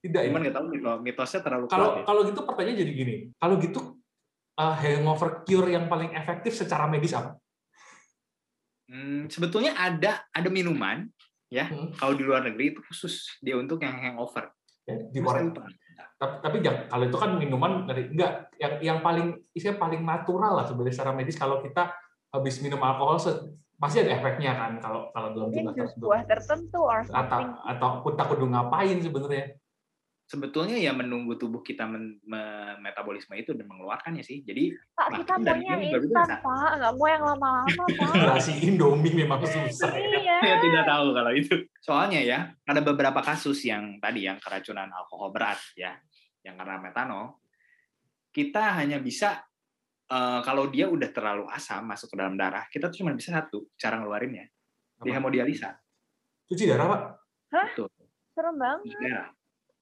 Tidak 0.00 0.16
ya. 0.18 0.28
Cuman 0.28 0.40
nggak 0.40 0.54
tahu 0.54 0.64
mito- 0.66 1.00
mitosnya 1.00 1.40
terlalu 1.40 1.66
Kalau 1.66 1.86
kuat. 1.86 1.96
ya. 1.96 2.04
kalau 2.04 2.20
gitu 2.24 2.40
pertanyaan 2.42 2.78
jadi 2.78 2.92
gini. 2.94 3.14
Kalau 3.34 3.54
gitu 3.56 3.80
uh, 4.56 4.74
hangover 4.74 5.44
cure 5.44 5.68
yang 5.68 5.86
paling 5.86 6.10
efektif 6.12 6.52
secara 6.54 6.84
medis 6.84 7.12
apa? 7.12 7.36
Hmm, 8.86 9.28
sebetulnya 9.28 9.72
ada 9.72 10.26
ada 10.28 10.48
minuman 10.48 11.06
ya 11.46 11.66
Hmm. 11.66 11.90
kalau 11.92 12.14
di 12.14 12.22
luar 12.22 12.42
negeri 12.42 12.70
itu 12.70 12.80
khusus 12.82 13.38
dia 13.38 13.54
untuk 13.54 13.78
yang 13.78 13.94
hangover. 13.94 14.50
Ya, 14.82 14.96
di 14.98 15.18
lupa. 15.18 15.66
Tapi, 16.16 16.34
tapi 16.40 16.56
jangan 16.60 16.82
kalau 16.86 17.04
itu 17.06 17.16
kan 17.16 17.30
minuman 17.34 17.72
dari 17.84 18.08
enggak 18.08 18.32
yang 18.56 18.72
yang 18.80 18.98
paling 19.00 19.26
isinya 19.50 19.78
paling 19.78 20.00
natural 20.00 20.52
lah 20.54 20.64
sebenarnya 20.64 20.94
secara 20.94 21.12
medis 21.12 21.34
kalau 21.34 21.60
kita 21.60 21.92
habis 22.28 22.58
minum 22.58 22.78
alkohol 22.78 23.16
se- 23.16 23.40
pasti 23.74 24.00
ada 24.00 24.12
efeknya 24.14 24.52
kan 24.54 24.72
kalau 24.76 25.08
kalau 25.10 25.32
dalam 25.32 25.48
jumlah 25.48 25.72
jus 25.72 25.88
tertentu. 25.88 26.04
buah 26.04 26.22
tertentu 26.24 26.78
or 26.78 27.00
Atau 27.02 27.14
something. 27.40 27.46
ataupun 27.66 28.12
tak 28.14 28.26
kudu 28.28 28.44
ngapain 28.46 28.96
sebenarnya. 28.98 29.44
Sebetulnya 30.30 30.78
ya 30.78 30.94
menunggu 30.94 31.34
tubuh 31.34 31.58
kita 31.58 31.90
men- 31.90 32.22
me- 32.22 32.78
metabolisme 32.78 33.34
itu 33.34 33.50
dan 33.50 33.66
mengeluarkannya 33.66 34.22
sih. 34.22 34.46
Jadi 34.46 34.70
Pak, 34.94 35.26
kita 35.26 35.42
maunya 35.42 35.74
instan. 35.90 36.38
Pak. 36.38 36.70
Nggak 36.78 36.92
mau 36.94 37.06
yang 37.10 37.24
lama-lama, 37.26 37.66
Pak. 37.66 38.14
Nasi 38.38 38.54
Indomie 38.62 39.10
memang 39.10 39.42
susah. 39.42 39.90
ya. 39.90 40.06
iya. 40.22 40.38
saya 40.38 40.56
tidak 40.62 40.86
tahu 40.86 41.06
kalau 41.18 41.32
itu. 41.34 41.54
Soalnya 41.82 42.22
ya 42.22 42.38
ada 42.62 42.78
beberapa 42.78 43.18
kasus 43.26 43.58
yang 43.66 43.98
tadi 43.98 44.30
yang 44.30 44.38
keracunan 44.38 44.86
alkohol 44.94 45.34
berat 45.34 45.58
ya, 45.74 45.98
yang 46.46 46.54
karena 46.54 46.78
metanol. 46.78 47.42
Kita 48.30 48.78
hanya 48.78 49.02
bisa 49.02 49.42
eh, 50.06 50.40
kalau 50.46 50.70
dia 50.70 50.86
udah 50.86 51.10
terlalu 51.10 51.50
asam 51.50 51.90
masuk 51.90 52.06
ke 52.06 52.14
dalam 52.14 52.38
darah, 52.38 52.70
kita 52.70 52.86
tuh 52.86 53.02
cuma 53.02 53.18
bisa 53.18 53.34
satu 53.34 53.66
cara 53.74 53.98
ngeluarinnya, 53.98 54.46
di 55.02 55.10
Apa? 55.10 55.18
hemodialisa. 55.18 55.74
Cuci 56.46 56.70
darah, 56.70 56.86
Pak. 56.86 57.00
Tuh, 57.74 57.90
Serem 58.30 58.54
banget. 58.54 58.86
di 58.86 58.94
darah. 58.94 59.34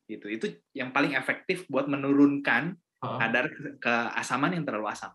Gitu. 0.09 0.27
Itu 0.33 0.47
yang 0.73 0.91
paling 0.91 1.13
efektif 1.13 1.69
buat 1.69 1.85
menurunkan 1.85 2.73
Heeh. 2.75 3.19
kadar 3.21 3.45
ke- 3.53 3.77
keasaman 3.77 4.57
yang 4.57 4.65
terlalu 4.65 4.89
asam 4.89 5.13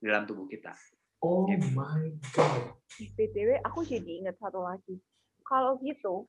di 0.00 0.08
dalam 0.08 0.24
tubuh 0.24 0.48
kita. 0.48 0.72
Oh 1.20 1.44
my 1.48 2.16
god. 2.32 2.80
BTW, 2.96 3.60
aku 3.60 3.84
jadi 3.84 4.24
ingat 4.24 4.40
satu 4.40 4.64
lagi. 4.64 4.96
Kalau 5.44 5.76
gitu, 5.84 6.24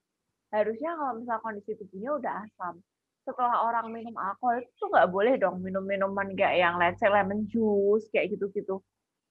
harusnya 0.52 0.96
kalau 1.00 1.14
misal 1.24 1.40
kondisi 1.40 1.80
tubuhnya 1.80 2.12
udah 2.20 2.34
asam, 2.44 2.84
setelah 3.24 3.64
orang 3.68 3.92
minum 3.92 4.16
alkohol 4.16 4.64
itu 4.64 4.72
tuh 4.80 4.88
nggak 4.88 5.10
boleh 5.12 5.34
dong 5.36 5.60
minum 5.60 5.84
minuman 5.84 6.32
kayak 6.32 6.56
yang 6.64 6.76
let's 6.80 7.00
say 7.00 7.12
lemon 7.12 7.44
juice 7.48 8.08
kayak 8.12 8.36
gitu-gitu. 8.36 8.80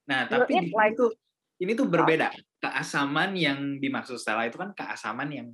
Nah, 0.05 0.29
tapi 0.29 0.49
di 0.49 0.69
sini 0.69 0.73
like- 0.73 0.97
tuh 0.97 1.13
ini 1.57 1.73
tuh 1.73 1.89
berbeda. 1.89 2.29
Keasaman 2.61 3.33
yang 3.33 3.81
dimaksud 3.81 4.21
Stella 4.21 4.45
itu 4.45 4.61
kan 4.61 4.73
keasaman 4.77 5.29
yang 5.33 5.47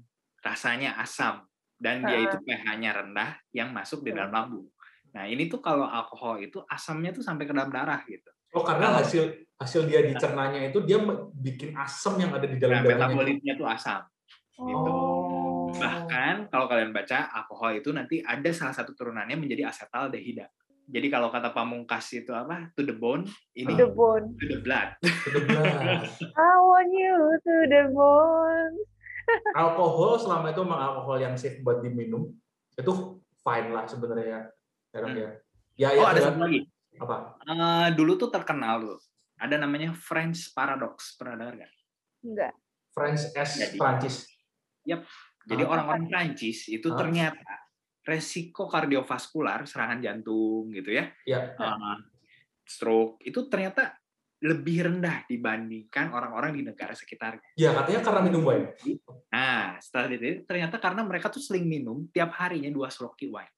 rasanya 0.43 0.99
asam 0.99 1.47
dan 1.83 1.99
dia 1.99 2.23
itu 2.23 2.37
pH-nya 2.39 2.91
rendah 2.95 3.35
yang 3.51 3.75
masuk 3.75 3.99
di 4.01 4.15
Betul. 4.15 4.17
dalam 4.23 4.31
lambung. 4.31 4.67
Nah, 5.13 5.27
ini 5.27 5.51
tuh 5.51 5.59
kalau 5.59 5.83
alkohol 5.85 6.39
itu 6.39 6.63
asamnya 6.65 7.11
tuh 7.11 7.21
sampai 7.21 7.43
ke 7.43 7.51
dalam 7.51 7.67
darah 7.69 7.99
gitu. 8.07 8.31
Oh 8.55 8.63
karena 8.63 8.95
hasil 8.95 9.33
hasil 9.59 9.83
dia 9.85 9.99
dicernanya 10.01 10.63
itu 10.71 10.79
dia 10.85 11.01
bikin 11.35 11.75
asam 11.75 12.15
yang 12.17 12.31
ada 12.31 12.47
di 12.47 12.55
dalam 12.55 12.81
Nah, 12.81 12.87
darahnya. 12.87 13.11
metabolitnya 13.11 13.53
tuh 13.59 13.67
asam. 13.67 14.01
Gitu. 14.53 14.89
Oh. 14.89 15.67
Bahkan 15.73 16.47
kalau 16.47 16.65
kalian 16.69 16.93
baca 16.93 17.33
alkohol 17.33 17.73
itu 17.75 17.89
nanti 17.91 18.21
ada 18.21 18.49
salah 18.53 18.71
satu 18.71 18.93
turunannya 18.93 19.35
menjadi 19.35 19.67
asetaldehida. 19.73 20.47
Jadi 20.83 21.07
kalau 21.09 21.31
kata 21.31 21.49
pamungkas 21.49 22.11
itu 22.13 22.29
apa? 22.29 22.69
To 22.75 22.83
the 22.83 22.93
bone, 22.93 23.23
ini 23.55 23.71
The 23.73 23.87
bone. 23.89 24.35
to 24.37 24.45
the 24.45 24.59
blood. 24.61 24.93
Kedeblas. 25.01 26.19
I 26.35 26.53
want 26.59 26.91
you 26.91 27.15
to 27.39 27.55
the 27.71 27.83
bone. 27.89 28.75
Alkohol 29.53 30.17
selama 30.17 30.51
itu 30.51 30.61
memang 30.61 30.81
alkohol 30.81 31.17
yang 31.17 31.35
safe 31.35 31.59
buat 31.59 31.79
diminum 31.79 32.31
itu 32.73 32.91
fine 33.39 33.69
lah 33.69 33.85
sebenarnya 33.85 34.27
ya. 34.27 34.41
Sekarang 34.87 35.11
Hmm. 35.11 35.21
ya. 35.21 35.29
Ya, 35.73 35.89
ya 35.91 36.01
Oh, 36.01 36.07
ada 36.07 36.17
dengan- 36.17 36.33
satu 36.33 36.45
lagi. 36.45 36.59
apa? 36.95 37.15
Eh, 37.43 37.87
dulu 37.93 38.11
tuh 38.15 38.29
terkenal 38.29 38.75
tuh. 38.79 38.99
Ada 39.35 39.57
namanya 39.57 39.91
French 39.91 40.53
paradox. 40.53 41.17
Pernah 41.17 41.35
dengar 41.39 41.53
nggak? 41.59 41.73
Enggak. 42.23 42.53
French 42.93 43.23
S 43.33 43.51
Jadi. 43.57 43.77
Prancis. 43.77 44.15
Jadi 45.43 45.63
Ah. 45.65 45.69
orang-orang 45.69 46.05
Prancis 46.07 46.69
itu 46.69 46.87
Ah. 46.87 46.95
ternyata 46.95 47.53
resiko 48.03 48.67
kardiovaskular, 48.67 49.63
serangan 49.63 49.99
jantung 49.99 50.67
gitu 50.69 50.91
ya, 50.91 51.07
Ya. 51.25 51.51
eh, 51.51 51.97
stroke 52.63 53.19
itu 53.23 53.47
ternyata 53.47 53.95
lebih 54.43 54.77
rendah 54.83 55.23
dibandingkan 55.23 56.11
orang-orang 56.11 56.51
di 56.59 56.61
negara 56.67 56.91
sekitarnya. 56.91 57.55
Ya 57.55 57.71
katanya 57.71 58.03
karena 58.03 58.21
minum 58.27 58.43
wine. 58.43 58.75
Nah, 59.31 59.79
setelah 59.79 60.11
itu 60.11 60.43
ternyata 60.43 60.75
karena 60.83 61.01
mereka 61.07 61.31
tuh 61.31 61.39
sering 61.39 61.63
minum 61.63 62.11
tiap 62.11 62.35
harinya 62.35 62.67
dua 62.67 62.91
sloki 62.91 63.31
wine. 63.31 63.55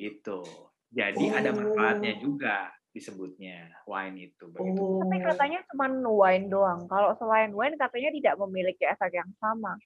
Gitu. 0.00 0.40
Jadi 0.88 1.28
ada 1.28 1.52
Oh. 1.52 1.60
manfaatnya 1.60 2.16
juga 2.16 2.72
disebutnya 2.96 3.68
wine 3.84 4.32
itu 4.32 4.48
begitu. 4.48 4.80
Oh. 4.80 5.04
Tapi 5.04 5.18
katanya 5.20 5.60
cuma 5.68 5.92
wine 5.92 6.46
doang. 6.48 6.88
Kalau 6.88 7.12
selain 7.20 7.52
wine 7.52 7.76
katanya 7.76 8.10
tidak 8.16 8.34
memiliki 8.40 8.88
efek 8.88 9.12
yang 9.12 9.28
sama. 9.36 9.76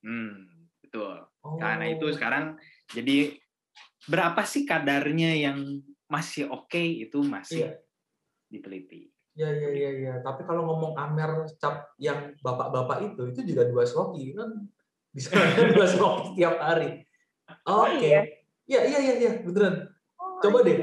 Hmm, 0.00 0.48
betul. 0.80 1.20
Oh. 1.44 1.60
Karena 1.60 1.84
itu 1.92 2.08
sekarang 2.16 2.56
jadi 2.96 3.36
berapa 4.08 4.40
sih 4.48 4.64
kadarnya 4.64 5.36
yang 5.36 5.84
masih 6.08 6.48
oke 6.48 6.72
okay, 6.72 7.04
itu 7.04 7.20
masih 7.20 7.68
Iya. 7.68 7.91
Diteliti. 8.52 9.08
Ya, 9.32 9.48
ya, 9.48 9.72
ya, 9.72 9.90
ya. 9.96 10.14
Tapi 10.20 10.44
kalau 10.44 10.68
ngomong 10.68 10.92
Amer 10.92 11.48
cap 11.56 11.96
yang 11.96 12.36
bapak-bapak 12.44 13.00
itu, 13.00 13.32
itu 13.32 13.40
juga 13.48 13.64
dua 13.64 13.88
sloki 13.88 14.36
kan 14.36 14.68
bisa 15.08 15.32
dua 15.76 15.88
sloki 15.88 16.36
setiap 16.36 16.60
hari. 16.60 17.08
Oke. 17.64 17.96
iya? 18.04 18.20
Ya, 18.68 18.80
iya, 18.84 18.98
iya, 19.00 19.14
iya, 19.18 19.30
beneran. 19.40 19.88
Oh, 20.20 20.38
Coba 20.38 20.60
iya. 20.62 20.68
deh, 20.68 20.78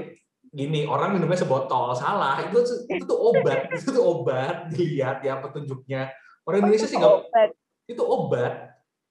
gini 0.49 0.89
orang 0.89 1.13
minumnya 1.15 1.37
sebotol, 1.37 1.93
salah. 1.93 2.41
Itu 2.49 2.65
itu 2.89 3.05
tuh 3.05 3.17
obat, 3.17 3.69
itu 3.77 3.89
tuh 3.93 4.01
obat. 4.03 4.73
Dilihat 4.73 5.21
ya 5.21 5.37
petunjuknya. 5.39 6.09
Orang 6.43 6.57
Oh, 6.57 6.61
Indonesia 6.65 6.89
sih 6.89 6.97
nggak, 6.97 7.13
obat. 7.29 7.49
itu 7.85 8.01
obat. 8.01 8.53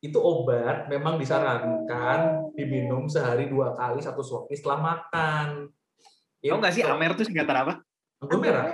Itu 0.02 0.18
obat. 0.18 0.90
Memang 0.90 1.14
disarankan 1.18 2.50
diminum 2.58 3.06
sehari 3.06 3.46
dua 3.46 3.74
kali 3.74 4.02
satu 4.02 4.22
sloki 4.22 4.58
setelah 4.58 4.78
makan. 4.82 5.70
Tahu 6.42 6.58
nggak 6.58 6.74
sih 6.74 6.82
Itu. 6.82 6.90
Amer 6.90 7.14
tuh 7.14 7.26
singkatan 7.26 7.56
apa? 7.66 7.74
Anggur 8.18 8.38
merah. 8.42 8.64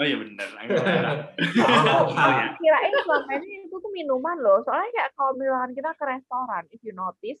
Oh 0.00 0.04
iya 0.08 0.16
bener, 0.16 0.48
anggur 0.56 0.82
merah. 0.82 1.14
Tahu 1.90 2.08
ya? 2.16 2.46
Kirain 2.56 2.92
selama 3.04 3.32
ini 3.38 3.68
itu 3.68 3.76
tuh 3.76 3.92
minuman 3.92 4.36
loh. 4.40 4.58
Soalnya 4.66 4.88
kayak 4.96 5.10
kalau 5.14 5.32
misalkan 5.36 5.70
kita 5.76 5.90
ke 5.94 6.04
restoran, 6.08 6.64
if 6.72 6.80
you 6.82 6.94
notice, 6.96 7.40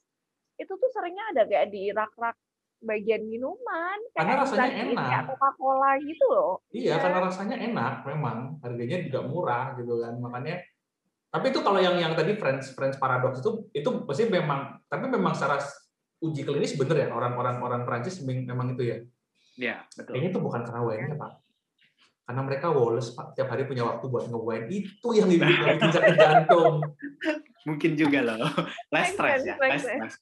itu 0.60 0.72
tuh 0.72 0.90
seringnya 0.92 1.24
ada 1.32 1.42
kayak 1.48 1.72
di 1.72 1.88
rak-rak 1.90 2.36
bagian 2.84 3.24
minuman. 3.28 3.98
Karena 4.12 4.44
rasanya 4.44 4.68
enak. 4.72 5.04
Kayak 5.08 5.22
Coca-Cola 5.32 5.90
gitu 6.04 6.24
loh. 6.28 6.52
Iya, 6.72 7.00
karena 7.00 7.18
rasanya 7.24 7.56
enak 7.56 7.94
memang, 8.04 8.38
harganya 8.60 8.98
juga 9.08 9.20
murah 9.24 9.66
gitu 9.80 10.00
kan. 10.00 10.14
Makanya 10.20 10.60
tapi 11.30 11.54
itu 11.54 11.62
kalau 11.62 11.78
yang 11.78 11.94
yang 11.94 12.12
tadi 12.18 12.34
French 12.34 12.74
French 12.74 12.98
paradox 12.98 13.38
itu 13.38 13.70
itu 13.70 13.86
pasti 14.02 14.26
memang 14.26 14.82
tapi 14.90 15.06
memang 15.06 15.30
secara 15.30 15.62
uji 16.18 16.42
klinis 16.42 16.74
bener 16.74 17.06
ya 17.06 17.08
orang-orang 17.14 17.62
orang 17.62 17.82
Prancis 17.86 18.18
memang 18.26 18.74
itu 18.74 18.82
ya. 18.82 18.98
Iya, 19.60 19.84
betul. 19.92 20.16
Kayaknya 20.16 20.30
itu 20.32 20.40
bukan 20.40 20.60
karena 20.64 20.80
wine-nya, 20.80 21.16
Pak. 21.20 21.32
Karena 22.24 22.42
mereka 22.46 22.66
Wallace, 22.72 23.12
Pak, 23.12 23.36
tiap 23.36 23.52
hari 23.52 23.68
punya 23.68 23.84
waktu 23.84 24.06
buat 24.08 24.24
nge-wine. 24.32 24.66
Itu 24.72 25.08
yang 25.12 25.28
bikin 25.28 25.76
bikin 25.76 25.90
sakit 25.92 26.16
jantung. 26.22 26.80
Mungkin 27.68 27.92
juga 27.92 28.24
loh. 28.24 28.48
Less 28.94 29.12
stress 29.12 29.44
ya, 29.44 29.60
less 29.60 29.84
stress. 29.84 30.14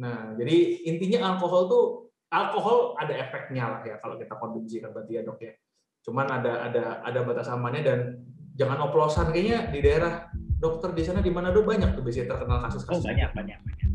Nah, 0.00 0.32
jadi 0.40 0.86
intinya 0.88 1.36
alkohol 1.36 1.68
tuh 1.68 1.84
alkohol 2.32 2.96
ada 2.96 3.12
efeknya 3.12 3.64
lah 3.68 3.82
ya 3.84 3.96
kalau 4.00 4.16
kita 4.16 4.34
konsumsi 4.36 4.80
kan 4.80 4.92
berarti 4.92 5.12
ya 5.20 5.22
dok 5.24 5.40
ya. 5.40 5.52
Cuman 6.06 6.26
ada 6.30 6.70
ada 6.70 6.84
ada 7.04 7.20
batas 7.26 7.50
amannya 7.50 7.82
dan 7.82 8.00
jangan 8.56 8.78
oplosan 8.88 9.30
kayaknya 9.30 9.68
di 9.70 9.80
daerah 9.80 10.28
dokter 10.56 10.90
di 10.96 11.04
sana 11.04 11.20
di 11.20 11.28
mana 11.28 11.52
dok 11.52 11.68
banyak 11.68 11.92
tuh 11.92 12.00
biasanya 12.00 12.32
terkenal 12.32 12.56
Oh 12.58 12.64
kasus-kasus. 12.64 13.04
banyak, 13.04 13.30
banyak, 13.36 13.58
banyak. 13.60 13.88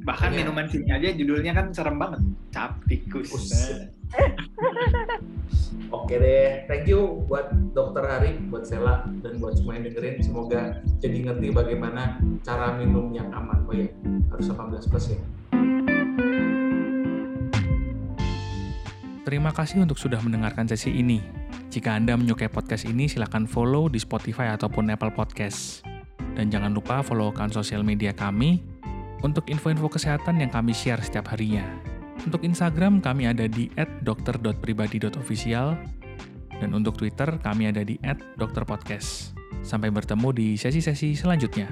Bahkan 0.00 0.28
Banyak. 0.32 0.40
minuman 0.40 0.66
sini 0.66 0.88
aja 0.88 1.08
judulnya 1.12 1.52
kan 1.52 1.66
serem 1.76 2.00
banget. 2.00 2.20
Cap 2.48 2.80
tikus. 2.88 3.28
Oke 5.90 6.14
deh, 6.16 6.64
thank 6.70 6.86
you 6.86 7.26
buat 7.26 7.50
dokter 7.74 8.06
Hari, 8.06 8.38
buat 8.46 8.62
Sela, 8.62 9.04
dan 9.20 9.42
buat 9.42 9.58
semua 9.58 9.76
yang 9.76 9.90
dengerin. 9.90 10.22
Semoga 10.22 10.78
jadi 11.02 11.26
ngerti 11.26 11.50
bagaimana 11.50 12.22
cara 12.46 12.78
minum 12.78 13.10
yang 13.10 13.28
aman. 13.34 13.66
Oh 13.66 13.74
ya, 13.74 13.90
harus 14.30 14.46
18 14.48 14.86
plus 14.86 15.06
ya. 15.14 15.20
Terima 19.30 19.54
kasih 19.54 19.86
untuk 19.86 19.94
sudah 19.94 20.18
mendengarkan 20.26 20.66
sesi 20.66 20.90
ini. 20.90 21.22
Jika 21.70 21.94
Anda 21.94 22.18
menyukai 22.18 22.50
podcast 22.50 22.82
ini, 22.82 23.06
silakan 23.06 23.46
follow 23.46 23.86
di 23.86 24.02
Spotify 24.02 24.50
ataupun 24.58 24.90
Apple 24.90 25.14
Podcast. 25.14 25.86
Dan 26.34 26.50
jangan 26.50 26.74
lupa 26.74 26.98
follow 26.98 27.30
akun 27.30 27.46
sosial 27.46 27.86
media 27.86 28.10
kami 28.10 28.58
untuk 29.22 29.46
info-info 29.46 29.86
kesehatan 29.86 30.42
yang 30.42 30.50
kami 30.50 30.74
share 30.74 30.98
setiap 30.98 31.30
harinya. 31.30 31.62
Untuk 32.26 32.42
Instagram, 32.42 32.98
kami 32.98 33.30
ada 33.30 33.46
di 33.46 33.70
@dokter.pribadi.official 34.02 35.78
dan 36.58 36.70
untuk 36.74 36.98
Twitter, 36.98 37.30
kami 37.38 37.70
ada 37.70 37.86
di 37.86 38.02
@dokterpodcast. 38.34 39.38
Sampai 39.62 39.94
bertemu 39.94 40.34
di 40.34 40.58
sesi-sesi 40.58 41.14
selanjutnya. 41.14 41.70